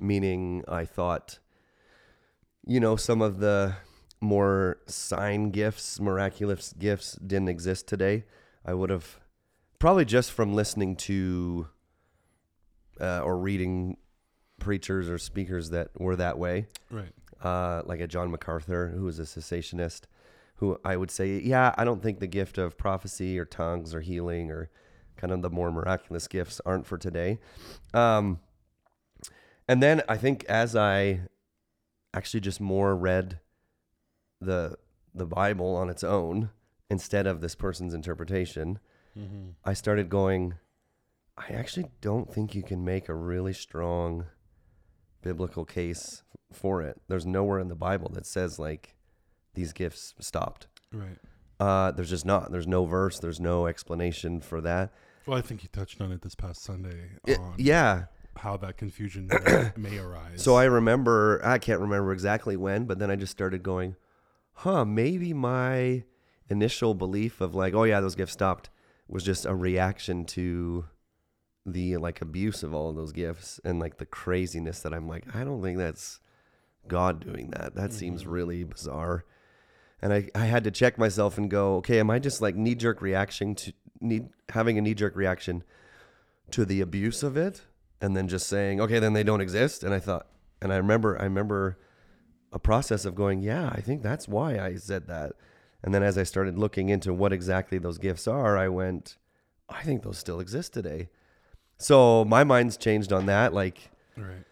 [0.00, 1.38] meaning I thought,
[2.66, 3.76] you know, some of the
[4.20, 8.24] more sign gifts, miraculous gifts didn't exist today.
[8.64, 9.20] I would have
[9.78, 11.68] probably just from listening to
[13.00, 13.96] uh, or reading
[14.64, 17.12] preachers or speakers that were that way Right.
[17.42, 20.02] uh, like a John MacArthur, who was a cessationist,
[20.56, 24.00] who I would say, yeah, I don't think the gift of prophecy or tongues or
[24.00, 24.70] healing or
[25.16, 27.38] kind of the more miraculous gifts aren't for today.
[27.92, 28.40] Um,
[29.68, 31.20] and then I think as I
[32.12, 33.38] actually just more read
[34.40, 34.76] the
[35.14, 36.50] the Bible on its own
[36.90, 38.78] instead of this person's interpretation,
[39.16, 39.50] Mm-hmm.
[39.64, 40.54] I started going,
[41.38, 44.26] I actually don't think you can make a really strong
[45.24, 47.00] biblical case for it.
[47.08, 48.94] There's nowhere in the Bible that says like
[49.54, 50.68] these gifts stopped.
[50.92, 51.18] Right.
[51.58, 52.52] Uh, there's just not.
[52.52, 53.18] There's no verse.
[53.18, 54.92] There's no explanation for that.
[55.26, 58.04] Well, I think you touched on it this past Sunday It- on yeah.
[58.36, 60.42] how that confusion may, may arise.
[60.42, 61.40] So I remember.
[61.42, 63.96] I can't remember exactly when, but then I just started going,
[64.52, 64.84] huh?
[64.84, 66.04] Maybe my
[66.50, 68.68] initial belief of like, oh yeah, those gifts stopped,
[69.08, 70.84] was just a reaction to
[71.66, 75.24] the like abuse of all of those gifts and like the craziness that I'm like,
[75.34, 76.20] I don't think that's
[76.88, 77.74] God doing that.
[77.74, 78.30] That seems Mhm.
[78.30, 79.24] really bizarre.
[80.02, 82.74] And I, I had to check myself and go, okay, am I just like knee
[82.74, 85.64] jerk reaction to need having a knee jerk reaction
[86.50, 87.62] to the abuse of it,
[88.02, 89.82] and then just saying, okay, then they don't exist.
[89.82, 90.26] And I thought,
[90.60, 91.78] and I remember, I remember
[92.52, 95.32] a process of going, yeah, I think that's why I said that.
[95.82, 99.16] And then as I started looking into what exactly those gifts are, I went,
[99.70, 101.08] I think those still exist today.
[101.84, 103.52] So my mind's changed on that.
[103.52, 104.42] Like, Right.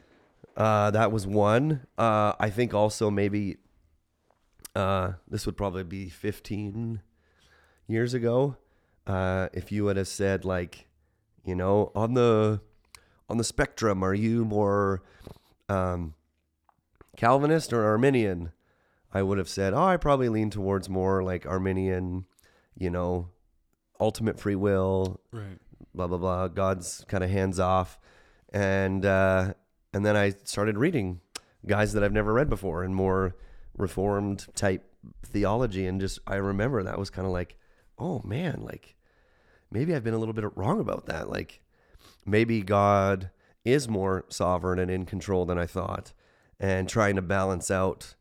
[0.54, 1.86] uh, that was one.
[1.96, 3.56] Uh, I think also maybe
[4.76, 7.00] uh, this would probably be 15
[7.86, 8.58] years ago.
[9.06, 10.86] Uh, if you would have said like,
[11.42, 12.60] you know, on the
[13.30, 15.02] on the spectrum, are you more
[15.70, 16.12] um,
[17.16, 18.52] Calvinist or Arminian?
[19.14, 22.26] I would have said, oh, I probably lean towards more like Arminian,
[22.76, 23.30] you know,
[23.98, 25.58] ultimate free will, Right.
[25.94, 26.48] Blah blah blah.
[26.48, 27.98] God's kind of hands off,
[28.52, 29.54] and uh,
[29.92, 31.20] and then I started reading
[31.66, 33.36] guys that I've never read before and more
[33.76, 34.84] reformed type
[35.24, 37.56] theology, and just I remember that was kind of like,
[37.98, 38.96] oh man, like
[39.70, 41.28] maybe I've been a little bit wrong about that.
[41.28, 41.60] Like
[42.26, 43.30] maybe God
[43.64, 46.12] is more sovereign and in control than I thought,
[46.58, 48.14] and trying to balance out,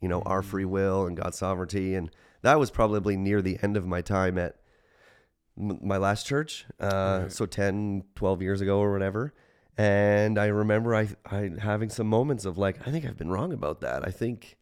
[0.00, 2.10] you know, our free will and God's sovereignty, and
[2.42, 4.56] that was probably near the end of my time at
[5.56, 7.32] my last church uh, Right.
[7.32, 9.32] so 10 12 years ago or whatever
[9.78, 13.52] and i remember I, I having some moments of like i think i've been wrong
[13.52, 14.56] about that i think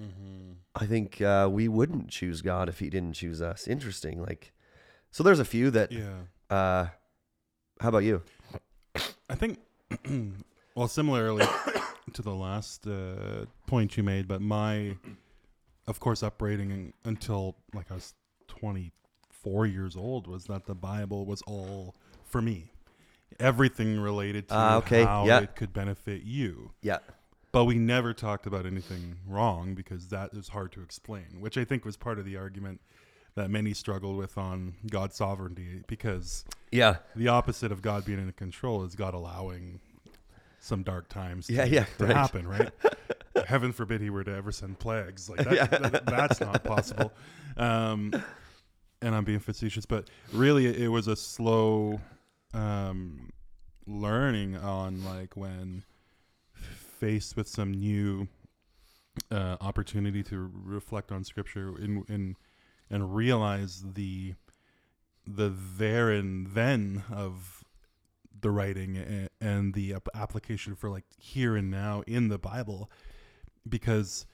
[0.00, 0.52] Mm-hmm.
[0.74, 4.52] i think uh, we wouldn't choose god if he didn't choose us interesting like
[5.10, 6.20] so there's a few that Yeah.
[6.48, 6.86] uh
[7.80, 8.22] how about you
[9.28, 9.58] I think,
[10.74, 11.46] well, similarly
[12.12, 14.96] to the last uh, point you made, but my,
[15.86, 18.14] of course, upbringing until like I was
[19.42, 22.72] 24 years old was that the Bible was all for me.
[23.38, 25.40] Everything related to Ah, okay, how yeah.
[25.40, 26.72] it could benefit you.
[26.82, 26.98] yeah
[27.52, 31.64] But we never talked about anything wrong because that is hard to explain, which I
[31.64, 32.80] think was part of the argument
[33.36, 38.30] that many struggled with on God's sovereignty because yeah the opposite of God being in
[38.32, 39.80] control is God allowing
[40.58, 42.16] some dark times to, Yeah, yeah, to right.
[42.16, 42.70] happen, right?
[43.46, 45.30] Heaven forbid he were to ever send plagues.
[45.30, 45.66] Like that, Yeah.
[45.66, 47.12] that- that's not possible.
[47.56, 48.12] Um,
[49.02, 52.00] and I'm being facetious, but really it, was a slow
[52.52, 53.30] um,
[53.86, 55.84] learning on like when
[56.54, 58.28] faced with some new
[59.30, 62.36] uh, opportunity to reflect on scripture in, in
[62.90, 64.34] and realize the
[65.26, 67.62] the there and then of
[68.40, 72.90] the writing and, and the ap- application for like here and now in the Bible,
[73.68, 74.26] because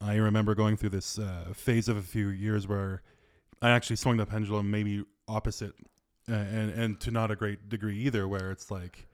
[0.00, 3.02] I remember going through this uh, phase of a few years where
[3.62, 5.74] I actually swung the pendulum maybe opposite,
[6.26, 9.06] and and to not a great degree either, where it's like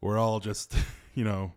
[0.00, 0.74] we're all just
[1.14, 1.52] you know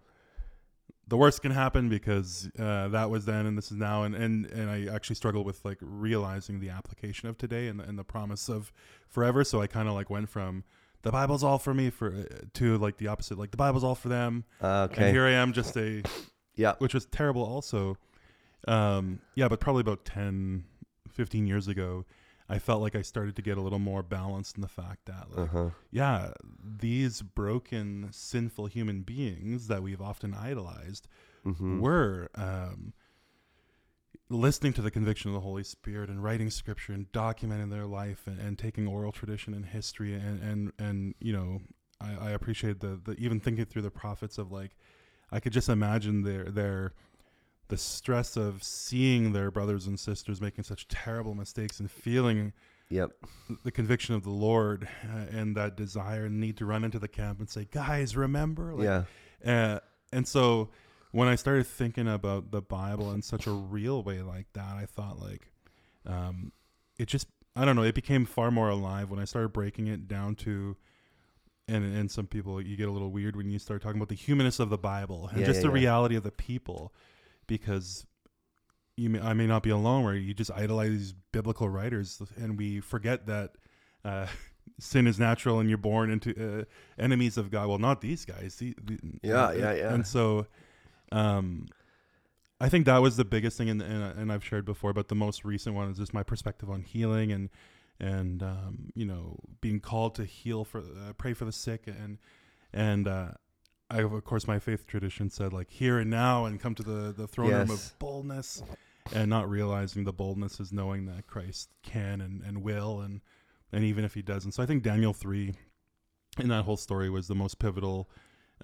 [1.11, 4.03] the worst can happen because uh, that was then and this is now.
[4.03, 7.83] And, and and I actually struggle with like realizing the application of today and the,
[7.83, 8.71] and the promise of
[9.09, 9.43] forever.
[9.43, 10.63] So I kind of like went from
[11.01, 13.93] the Bible's all for me for uh, to like the opposite like the Bible's all
[13.93, 14.45] for them.
[14.61, 15.07] Uh, okay.
[15.07, 16.01] and here I am just a
[16.55, 16.75] yeah.
[16.79, 17.97] which was terrible also.
[18.65, 20.63] Um yeah but probably about 10
[21.11, 22.05] 15 years ago
[22.51, 25.27] I felt like I started to get a little more balanced in the fact that
[25.31, 25.69] like uh-huh.
[25.89, 31.07] yeah, these broken, sinful human beings that we've often idolized
[31.43, 32.93] hmm were um,
[34.29, 38.23] listening to the conviction of the Holy Spirit and writing scripture and documenting their life
[38.27, 41.61] and, and taking oral tradition and history and and and you know
[42.01, 44.71] I, I appreciate the the even thinking through the prophets of like
[45.31, 46.93] I could just imagine their their
[47.71, 52.53] the stress of seeing their brothers and sisters making such terrible mistakes and feeling
[52.89, 53.11] yep
[53.63, 57.07] the conviction of the Lord uh, and that desire and need to run into the
[57.07, 58.73] camp and say, guys, remember?
[58.75, 59.03] Like, yeah
[59.73, 59.79] Uh,
[60.13, 60.69] and so
[61.11, 64.85] when I started thinking about the Bible in such a real way like that, I
[64.85, 65.51] thought like,
[66.05, 66.51] um,
[66.97, 70.07] it just, I don't know, it became far more alive when I started breaking it
[70.07, 70.77] down to,
[71.67, 74.15] and, and some people, you get a little weird when you start talking about the
[74.15, 75.81] humanness of the Bible and Yeah, just yeah, the yeah.
[75.81, 76.93] reality of the people,
[77.47, 78.05] because
[78.97, 82.57] you may, I may not be alone where you just idolize these biblical writers and
[82.57, 83.51] we forget that
[84.03, 84.27] uh,
[84.79, 86.63] sin is natural and you're born into uh,
[87.01, 87.67] enemies of God.
[87.67, 88.55] Well, not these guys.
[88.55, 89.93] The, the, Yeah, uh, yeah, yeah.
[89.93, 90.47] And so,
[91.11, 91.67] um,
[92.59, 94.93] I think that was the biggest thing, and, and, and I've shared before.
[94.93, 97.49] But the most recent one is just my perspective on healing and
[97.99, 102.19] and um, you know being called to heal for uh, pray for the sick and
[102.71, 103.29] and uh,
[103.91, 107.13] I of course my faith tradition said like here and now and come to the
[107.15, 108.63] the throne room of boldness
[109.13, 113.21] and not realizing the boldness is knowing that Christ can and, and will and
[113.73, 115.53] and even if he doesn't so I think Daniel 3
[116.39, 118.09] in that whole story was the most pivotal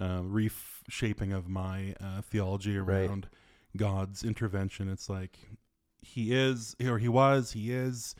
[0.00, 3.06] uh, reshaping of my uh, theology Right.
[3.08, 3.28] around
[3.76, 5.38] God's intervention it's like
[6.00, 8.14] he is or he was he is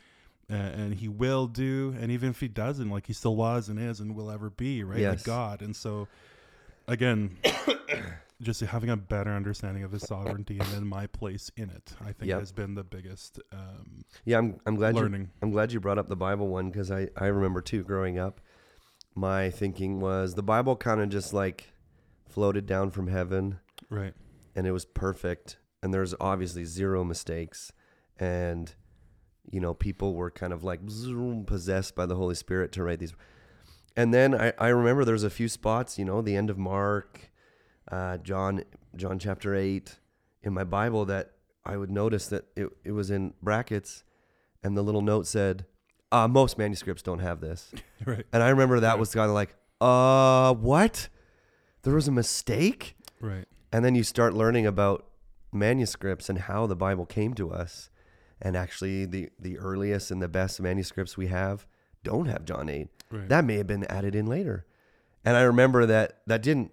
[0.49, 3.79] a- and he will do and even if he doesn't like he still was and
[3.79, 5.15] is and will ever be right Yes.
[5.19, 6.07] like god and so
[6.89, 7.37] again
[8.41, 12.11] just having a better understanding of his sovereignty and then my place in it i
[12.11, 12.39] think Yep.
[12.39, 16.07] has been the biggest um, Yeah, I'm I'm glad you I'm glad you brought up
[16.07, 18.39] the Bible one because I, I remember too growing up,
[19.15, 21.73] my thinking was the Bible kind of just like
[22.27, 24.13] floated down from heaven right
[24.55, 27.71] and it was perfect and there's obviously zero mistakes
[28.19, 28.75] and
[29.51, 32.99] you know people were kind of like zoom, possessed by the Holy Spirit to write
[32.99, 33.13] these.
[33.95, 37.31] And then I, I remember there's a few spots, you know, the end of Mark,
[37.91, 38.63] uh, John
[38.95, 39.99] John chapter eight
[40.43, 41.31] in my Bible that
[41.65, 44.03] I would notice that it, it was in brackets
[44.63, 45.65] and the little note said,
[46.11, 47.71] uh, most manuscripts don't have this.
[48.05, 51.09] right And I remember that was kind of like, uh, what?
[51.83, 52.95] There was a mistake?
[53.21, 55.05] right And then you start learning about
[55.51, 57.89] manuscripts and how the Bible came to us.
[58.41, 61.67] And actually, the, the earliest and the best manuscripts we have
[62.03, 62.87] don't have John 8.
[63.11, 64.65] right That may have been added in later.
[65.25, 66.71] And I remember that that didn't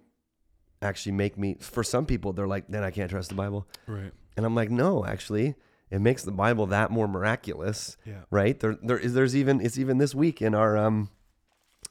[0.81, 3.67] actually make me, for some people, they're like, then I can't trust the Bible.
[3.87, 5.55] right And I'm like, no, actually,
[5.89, 9.77] it makes the Bible that more miraculous yeah right there there is there's even it's
[9.77, 11.09] even this week in our um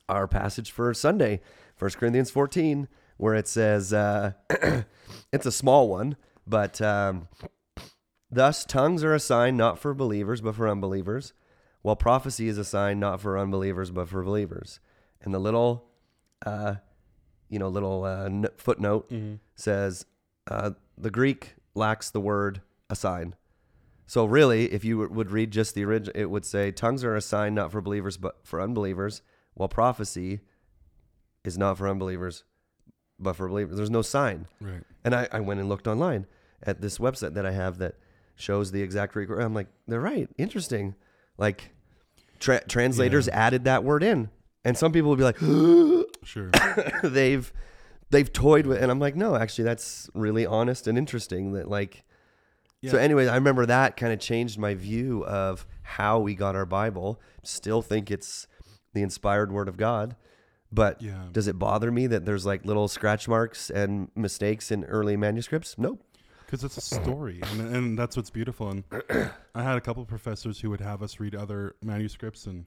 [0.09, 1.41] our passage for sunday
[1.79, 4.33] 1 corinthians 14 where it says uh
[5.33, 7.29] it's a small one but um
[8.31, 11.33] thus tongues are a sign not for believers but for unbelievers
[11.87, 14.81] while prophecy is a sign not for unbelievers but for believers
[15.23, 15.89] and the little
[16.45, 16.75] uh
[17.49, 19.35] you know little uh, n- footnote mm-hmm.
[19.55, 20.07] says
[20.51, 23.35] uh, the Greek lacks the word a sign.
[24.07, 27.21] So really, if you would read just the original, it would say tongues are a
[27.21, 29.23] sign not for believers but for unbelievers,
[29.55, 30.41] while prophecy
[31.45, 32.45] is not for unbelievers
[33.19, 33.77] but for believers.
[33.77, 34.47] There's no sign.
[34.61, 36.27] right And I, I went and looked online
[36.63, 37.95] at this website that I have that
[38.35, 39.31] shows the exact Greek.
[39.31, 40.29] I'm like, they're right.
[40.37, 40.95] Interesting.
[41.39, 41.71] Like
[42.39, 44.31] tra- translators added that word in.
[44.65, 45.39] And some people would be like,
[46.25, 46.51] sure
[47.03, 47.53] they've
[48.11, 52.05] they've toyed with and I'm like, no, actually that's really honest and interesting that like
[52.85, 53.03] so Yeah.
[53.03, 57.21] anyway, I remember that kind of changed my view of how we got our Bible.
[57.43, 58.47] Still think it's
[58.93, 60.15] the inspired word of God.
[60.73, 64.85] But yeah does it bother me that there's like little scratch marks and mistakes in
[64.85, 65.77] early manuscripts?
[65.79, 66.03] Nope.
[66.47, 68.85] Because it's a story and, and that's what's beautiful and
[69.55, 72.67] i had a couple of professors who would have us read other manuscripts and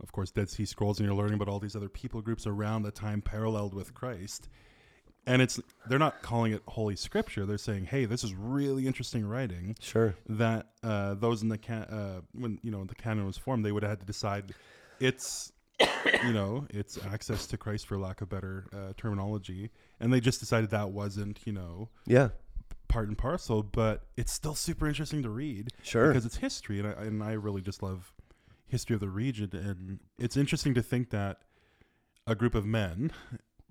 [0.00, 2.82] of course dead sea scrolls and you're learning about all these other people groups around
[2.82, 4.48] the time paralleled with christ
[5.26, 5.58] and it's
[5.88, 10.14] they're not calling it holy scripture they're saying hey this is really interesting writing Sure.
[10.28, 13.72] that uh, those in the can uh, when you know the canon was formed they
[13.72, 14.52] would have had to decide
[15.00, 15.52] it's
[16.22, 20.38] you know it's access to christ for lack of better uh, terminology and they just
[20.40, 22.28] decided that wasn't you know Yeah.
[22.88, 26.08] Part and parcel, but it's still super interesting to read Sure.
[26.08, 28.12] because it's history, and I, and I really just love
[28.66, 31.38] history of the region, and it's interesting to think that
[32.26, 33.12] a group of men,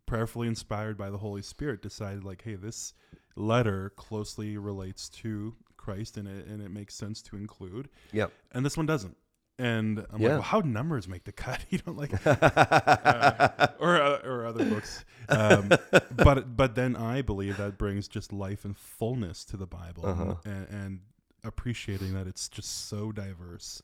[0.05, 2.93] prayerfully inspired by the Holy Spirit, decided like, hey, this
[3.35, 8.31] letter closely relates to Christ, and it and it makes sense to include, Yep.
[8.53, 9.17] and this one doesn't.
[9.57, 10.27] And I'm Yeah.
[10.29, 11.63] like, well, how numbers make the cut?
[11.69, 15.05] You don't like, uh, or uh, or other books.
[15.29, 15.71] Um,
[16.11, 20.35] but but then I believe that brings just life and fullness to the Bible, Uh-huh.
[20.43, 20.99] and, and
[21.43, 23.81] appreciating that it's just so diverse,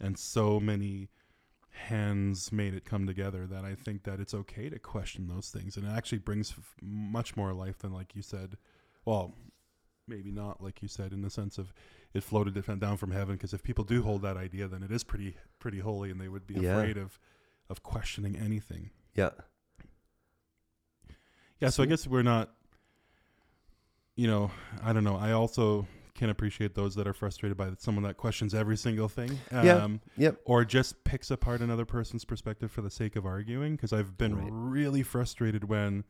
[0.00, 1.08] and so many
[1.70, 5.76] hands made it come together that I think that it's okay to question those things,
[5.76, 8.56] and it actually brings f- much more life than like you said.
[9.04, 9.34] Well,
[10.06, 11.72] maybe not like you said in the sense of
[12.18, 15.02] it floated down from heaven because if people do hold that idea then it is
[15.04, 16.72] pretty pretty holy and they would be Yeah.
[16.76, 17.18] afraid of
[17.70, 19.30] of questioning anything yeah.
[21.60, 22.50] yeah so i guess we're not
[24.16, 24.50] you know
[24.82, 28.52] i don't know i also can appreciate those that are frustrated by someone that questions
[28.52, 29.76] every single thing Yeah.
[29.76, 30.40] um, Yep.
[30.46, 34.34] or just picks apart another person's perspective for the sake of arguing because i've been
[34.36, 34.48] Right.
[34.50, 36.04] really frustrated when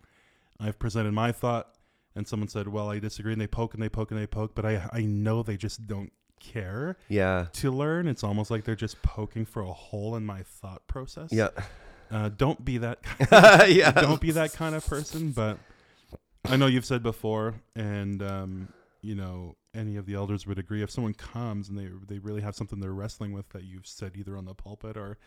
[0.60, 1.74] i've presented my thought
[2.18, 4.54] and someone said well i disagree and they poke and they poke and they poke
[4.54, 7.46] but i i know they just don't care Yeah.
[7.54, 11.30] to learn it's almost like they're just poking for a hole in my thought process
[11.32, 11.48] Yeah.
[12.10, 12.98] uh, don't be that
[13.68, 13.90] yeah.
[13.92, 15.58] don't be that kind of person but
[16.44, 18.68] i know you've said before and um,
[19.02, 22.40] you know any of the elders would agree if someone comes and they they really
[22.40, 25.18] have something they're wrestling with that you've said either on the pulpit or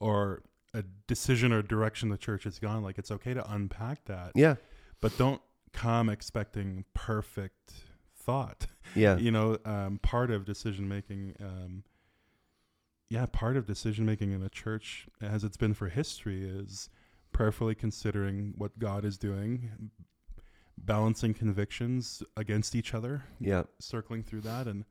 [0.00, 0.42] or
[0.74, 4.54] a decision or direction the church has gone like it's okay to unpack that Yeah.
[5.00, 5.40] but don't
[5.72, 7.72] come expecting perfect
[8.16, 9.16] thought Yeah.
[9.16, 11.84] you know um, part of decision making um,
[13.08, 16.88] yeah part of decision making in a church as it's been for history is
[17.32, 19.90] prayerfully considering what god is doing
[20.78, 23.64] balancing convictions against each other Yeah.
[23.78, 24.84] circling through that and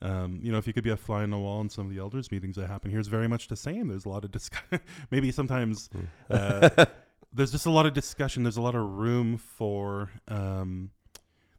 [0.00, 1.92] Um, you know, if you could be a fly on the wall in some of
[1.92, 3.88] the elders meetings that happen here, it's very much the same.
[3.88, 4.78] There's a lot of discussion.
[5.10, 5.90] Maybe sometimes
[6.30, 6.86] uh,
[7.32, 8.42] there's just a lot of discussion.
[8.42, 10.10] There's a lot of room for.
[10.28, 10.90] Um,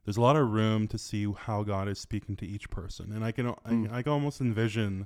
[0.05, 3.23] there's a lot of room to see how God is speaking to each person, and
[3.23, 3.91] I can Mm.
[3.91, 5.05] I, I can almost envision,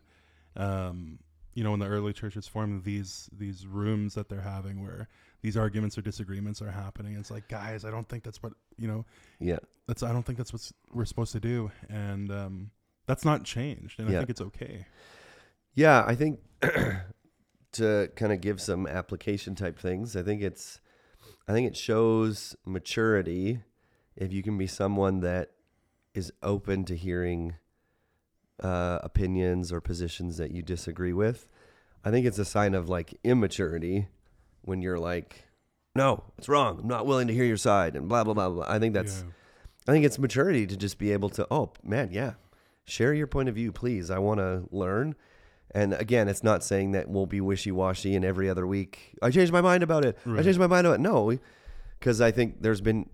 [0.56, 1.20] um,
[1.54, 5.10] you know, when the early churches formed these these rooms that they're having where
[5.42, 7.18] these arguments or disagreements are happening.
[7.18, 9.06] It's like, guys, I don't think that's what you know.
[9.40, 9.60] Yeah.
[9.88, 12.72] That's I don't think that's what we're supposed to do, and um,
[13.06, 14.16] that's not changed, and Yeah.
[14.16, 14.86] I think it's okay.
[15.76, 16.40] Yeah, I think
[17.74, 20.80] to kind of give some application type things, I think it's
[21.48, 23.60] I think it shows maturity
[24.16, 25.52] if you can be someone that
[26.14, 27.56] is open to hearing
[28.62, 31.48] uh, opinions or positions that you disagree with.
[32.06, 34.08] I think it's a sign of like immaturity
[34.62, 35.46] when you're like,
[35.96, 36.80] no, it's wrong.
[36.82, 38.66] I'm not willing to hear your side and blah blah blah blah.
[38.68, 39.32] I think that's Yeah.
[39.88, 42.34] I think it's maturity to just be able to, oh man, yeah,
[42.86, 44.10] share your point of view, please.
[44.10, 45.16] I want to learn.
[45.72, 49.16] And again, it's not saying that we'll be wishy washy and every other week.
[49.22, 50.18] I changed my mind about it.
[50.26, 50.44] I Right.
[50.44, 51.02] changed my mind about it.
[51.02, 51.38] No,
[52.00, 53.10] because I think there's been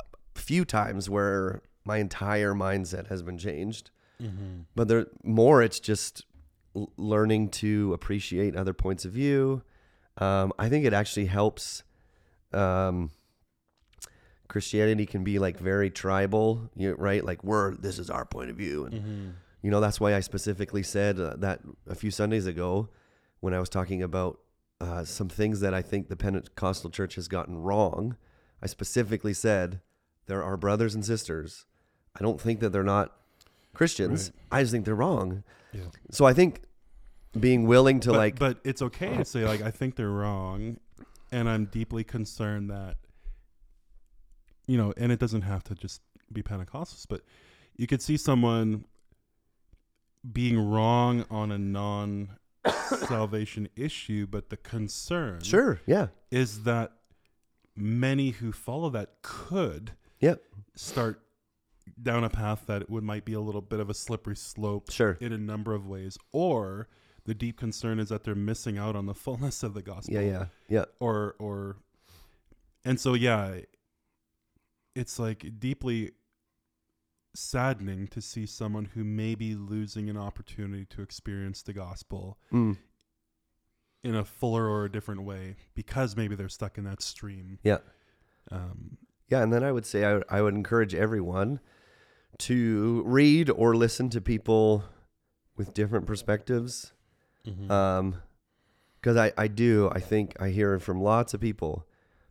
[0.00, 3.90] a few times where my entire mindset has been changed.
[4.20, 4.62] Mm-hmm.
[4.74, 6.24] But there more, it's just
[6.96, 9.62] learning to appreciate other points of view.
[10.18, 11.84] Um, I think it actually helps.
[12.52, 13.10] Um,
[14.48, 17.24] Christianity can be like very tribal, you right?
[17.24, 19.28] Like we're this is our point of view, and Mm-hmm.
[19.62, 22.88] You know that's why I specifically said uh, that a few Sundays ago
[23.40, 24.40] when I was talking about
[24.80, 28.16] uh, some things that I think the Pentecostal church has gotten wrong.
[28.62, 29.80] I specifically said
[30.26, 31.66] there are brothers and sisters.
[32.18, 33.12] I don't think that they're not
[33.74, 34.32] Christians.
[34.50, 35.44] I just think they're wrong.
[35.72, 35.82] Yeah.
[36.10, 36.62] So I think
[37.38, 40.78] being willing to but, like but it's okay to say like I think they're wrong,
[41.30, 42.96] and I'm deeply concerned that
[44.66, 46.00] you know, and it doesn't have to just
[46.32, 47.22] be Pentecostals, but
[47.76, 48.84] you could see someone
[50.30, 52.36] being wrong on a non
[53.08, 56.92] salvation issue, but the concern sure, yeah, is that
[57.76, 60.42] many who follow that could Yep.
[60.74, 61.22] start
[62.00, 65.16] down a path that would might be a little bit of a slippery slope sure,
[65.20, 66.88] in a number of ways or
[67.24, 70.14] the deep concern is that they're missing out on the fullness of the gospel.
[70.14, 71.76] Yeah, yeah, yeah, or or
[72.84, 73.60] and so yeah
[74.94, 76.12] it's like deeply
[77.34, 82.76] saddening to see someone who may be losing an opportunity to experience the gospel mm,
[84.02, 87.78] in a fuller or a different way because maybe they're stuck in that stream Yeah.
[88.50, 88.96] um
[89.28, 89.42] yeah.
[89.44, 91.60] And then I would say I, I would encourage everyone
[92.38, 94.82] to read or listen to people
[95.56, 96.92] with different perspectives.
[97.46, 97.70] mhm.
[97.70, 98.22] Um,
[98.96, 101.86] because I, I do, I think I hear from lots of people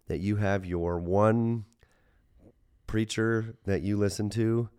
[0.08, 1.64] that you have your one
[2.86, 4.70] preacher that you listen to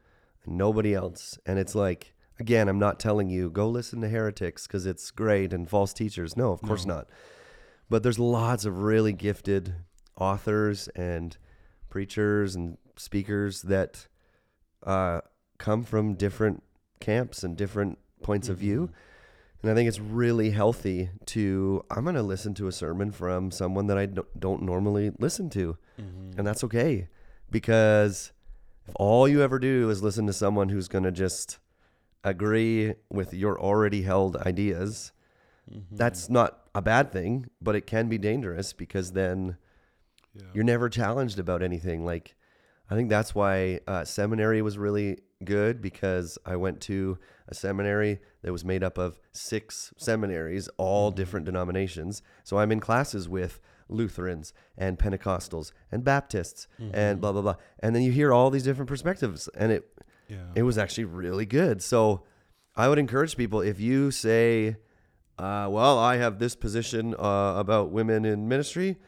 [0.47, 1.38] nobody else.
[1.47, 5.53] And it's like, again, I'm not telling you go listen to heretics because it's great
[5.53, 6.36] and false teachers.
[6.36, 6.95] No, of course No.
[6.97, 7.09] not.
[7.88, 9.74] But there's lots of really gifted
[10.16, 11.36] authors and
[11.88, 14.07] preachers and speakers that
[14.86, 15.20] uh,
[15.59, 16.62] come from different
[17.01, 18.88] camps and different points of view.
[18.88, 18.93] Mhm.
[19.62, 23.51] And I think it's really healthy to, I'm going to listen to a sermon from
[23.51, 25.76] someone that I don't- don't normally listen to.
[25.99, 26.38] Mhm.
[26.38, 27.09] And that's okay.
[27.51, 28.32] Because
[28.91, 31.59] if all you ever do is listen to someone who's going to just
[32.24, 35.12] agree with your already held ideas,
[35.70, 35.84] Mhm.
[35.93, 39.57] that's not a bad thing, but it can be dangerous because then
[40.34, 40.43] yeah.
[40.53, 42.05] you're never challenged about anything.
[42.05, 42.34] Like,
[42.91, 47.18] I think that's why uh, seminary was really good because I went to
[47.49, 51.14] a seminary that was made up of six seminaries, all Mhm.
[51.14, 52.22] different denominations.
[52.43, 53.61] So I'm in classes with
[53.91, 57.20] Lutherans and Pentecostals and Baptists and Mhm.
[57.20, 57.57] blah blah blah.
[57.80, 59.88] And then you hear all these different perspectives, and it
[60.28, 61.82] yeah it was actually really good.
[61.82, 62.22] So
[62.76, 64.76] I would encourage people if you say,
[65.38, 68.99] uh, "Well, I have this position uh, about women in ministry,"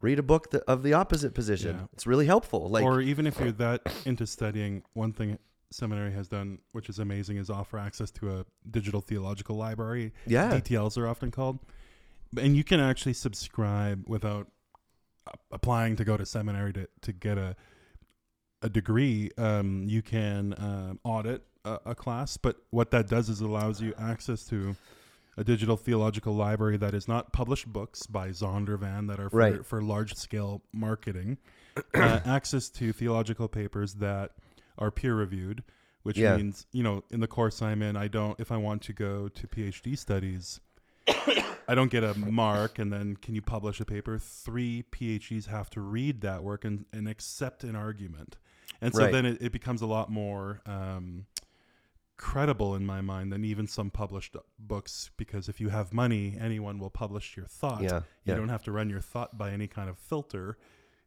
[0.00, 1.76] read a book that, of the opposite position.
[1.76, 1.86] Yeah.
[1.92, 2.68] It's really helpful.
[2.68, 5.38] Like, or even if you're that into studying, one thing
[5.70, 10.12] seminary has done, which is amazing, is offer access to a digital theological library.
[10.26, 11.60] yeah, DTLs are often called,
[12.40, 14.48] and you can actually subscribe without
[15.50, 17.56] applying to go to seminary to, to get a
[18.64, 19.28] a degree.
[19.36, 23.92] Um, you can um, audit a, a class, but what that does is allows you
[23.98, 24.76] access to
[25.36, 29.66] a digital theological library that is not published books by Zondervan that are for, Right.
[29.66, 31.38] for large scale marketing.
[31.94, 34.32] uh, access to theological papers that
[34.78, 35.64] are peer reviewed,
[36.04, 36.36] which Yeah.
[36.36, 39.28] means you know in the course I'm in, I don't if I want to go
[39.28, 40.60] to PhD studies.
[41.68, 44.18] I don't get a mark, and then can you publish a paper?
[44.18, 48.36] Three PhDs have to read that work and, and accept an argument,
[48.80, 49.12] and so Right.
[49.12, 51.26] then it, it becomes a lot more um,
[52.16, 56.78] credible in my mind than even some published books because if you have money, anyone
[56.78, 57.82] will publish your thought.
[57.82, 58.34] Yeah, You yeah.
[58.36, 60.56] don't have to run your thought by any kind of filter.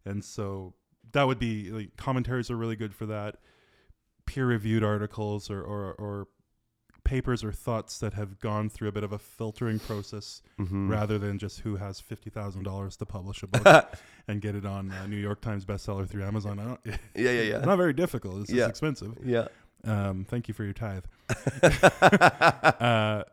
[0.03, 0.73] And so
[1.13, 3.37] that would be like commentaries are really good for that.
[4.25, 6.27] Peer reviewed articles or, or, or
[7.05, 10.89] papers or thoughts that have gone through a bit of a filtering process Mhm.
[10.89, 13.93] rather than just who has $50,000 to publish a book
[14.27, 16.59] and get it on uh, New York Times bestseller through Amazon.
[16.59, 17.57] I don't, yeah, yeah, yeah.
[17.57, 18.41] It's not very difficult.
[18.41, 18.63] It's Yeah.
[18.67, 19.17] just expensive.
[19.23, 19.47] yeah.
[19.85, 21.05] Um, thank you for your tithe.
[21.63, 23.23] uh,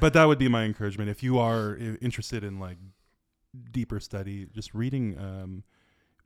[0.00, 1.10] but that would be my encouragement.
[1.10, 2.76] If you are interested in like
[3.70, 5.64] deeper study, just reading um,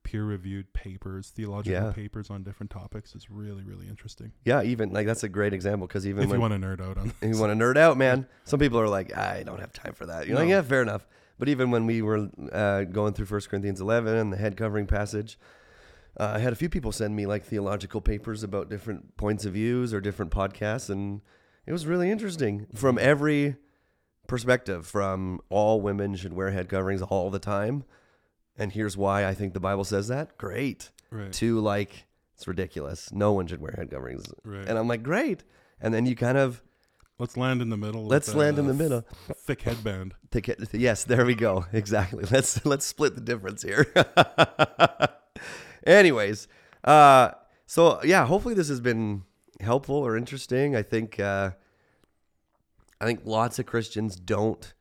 [0.07, 1.93] peer-reviewed papers, theological Yeah.
[1.93, 4.31] papers on different topics is really, really interesting.
[4.45, 6.81] yeah, even like that's a great example because even if when you want to nerd
[6.81, 9.73] out on, you want to nerd out, man, some people are like, I don't have
[9.73, 10.27] time for that.
[10.29, 10.55] You're like, No.
[10.57, 11.07] yeah, fair enough.
[11.39, 14.87] But even when we were uh, going through 1 Corinthians 11 and the head covering
[14.87, 15.39] passage,
[16.19, 19.53] uh, I had a few people send me like theological papers about different points of
[19.55, 21.21] views or different podcasts, and
[21.67, 23.57] it was really interesting from every
[24.29, 24.87] perspective.
[24.87, 27.85] From all women should wear head coverings all the time,
[28.59, 30.37] and here's why I think the Bible says that.
[30.39, 30.91] Great.
[31.11, 33.13] right, To like, it's ridiculous.
[33.13, 34.67] No one should wear head coverings, right.
[34.69, 35.45] and I'm like, great.
[35.81, 36.63] And then you kind of
[37.19, 38.07] let's land in the middle.
[38.07, 39.05] let's land in the middle.
[39.37, 40.15] Thick headband.
[40.33, 41.67] To get, yes, there we go.
[41.73, 42.25] Exactly.
[42.31, 43.87] Let's let's split the difference here.
[45.87, 46.49] Anyways,
[46.85, 47.31] uh,
[47.67, 49.23] so yeah, hopefully this has been
[49.61, 50.75] helpful or interesting.
[50.75, 51.51] I think uh,
[53.01, 54.73] I think lots of Christians don't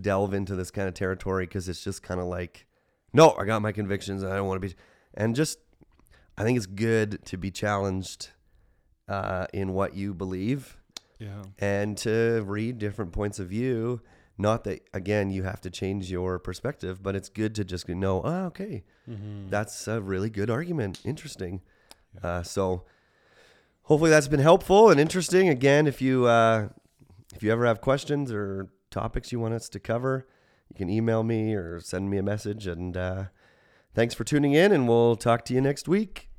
[0.00, 2.66] delve into this kind of territory because it's just kind of like,
[3.12, 4.74] no, I got my convictions and I don't want to be,
[5.14, 5.58] and just
[6.38, 8.30] I think it's good to be challenged
[9.08, 10.78] uh, in what you believe
[11.18, 11.42] Yeah.
[11.58, 14.00] and to read different points of view.
[14.38, 18.22] Not that again you have to change your perspective, but it's good to just know,
[18.24, 19.50] oh, okay, Mm-hmm.
[19.50, 21.00] that's a really good argument.
[21.04, 21.60] Interesting.
[22.22, 22.84] Uh, so
[23.82, 25.48] hopefully that's been helpful and interesting.
[25.48, 26.68] Again, if you uh,
[27.34, 30.26] if you ever have questions or topics you want us to cover,
[30.70, 32.66] you can email me or send me a message.
[32.66, 33.24] And uh,
[33.94, 36.29] thanks for tuning in, and we'll talk to you next week.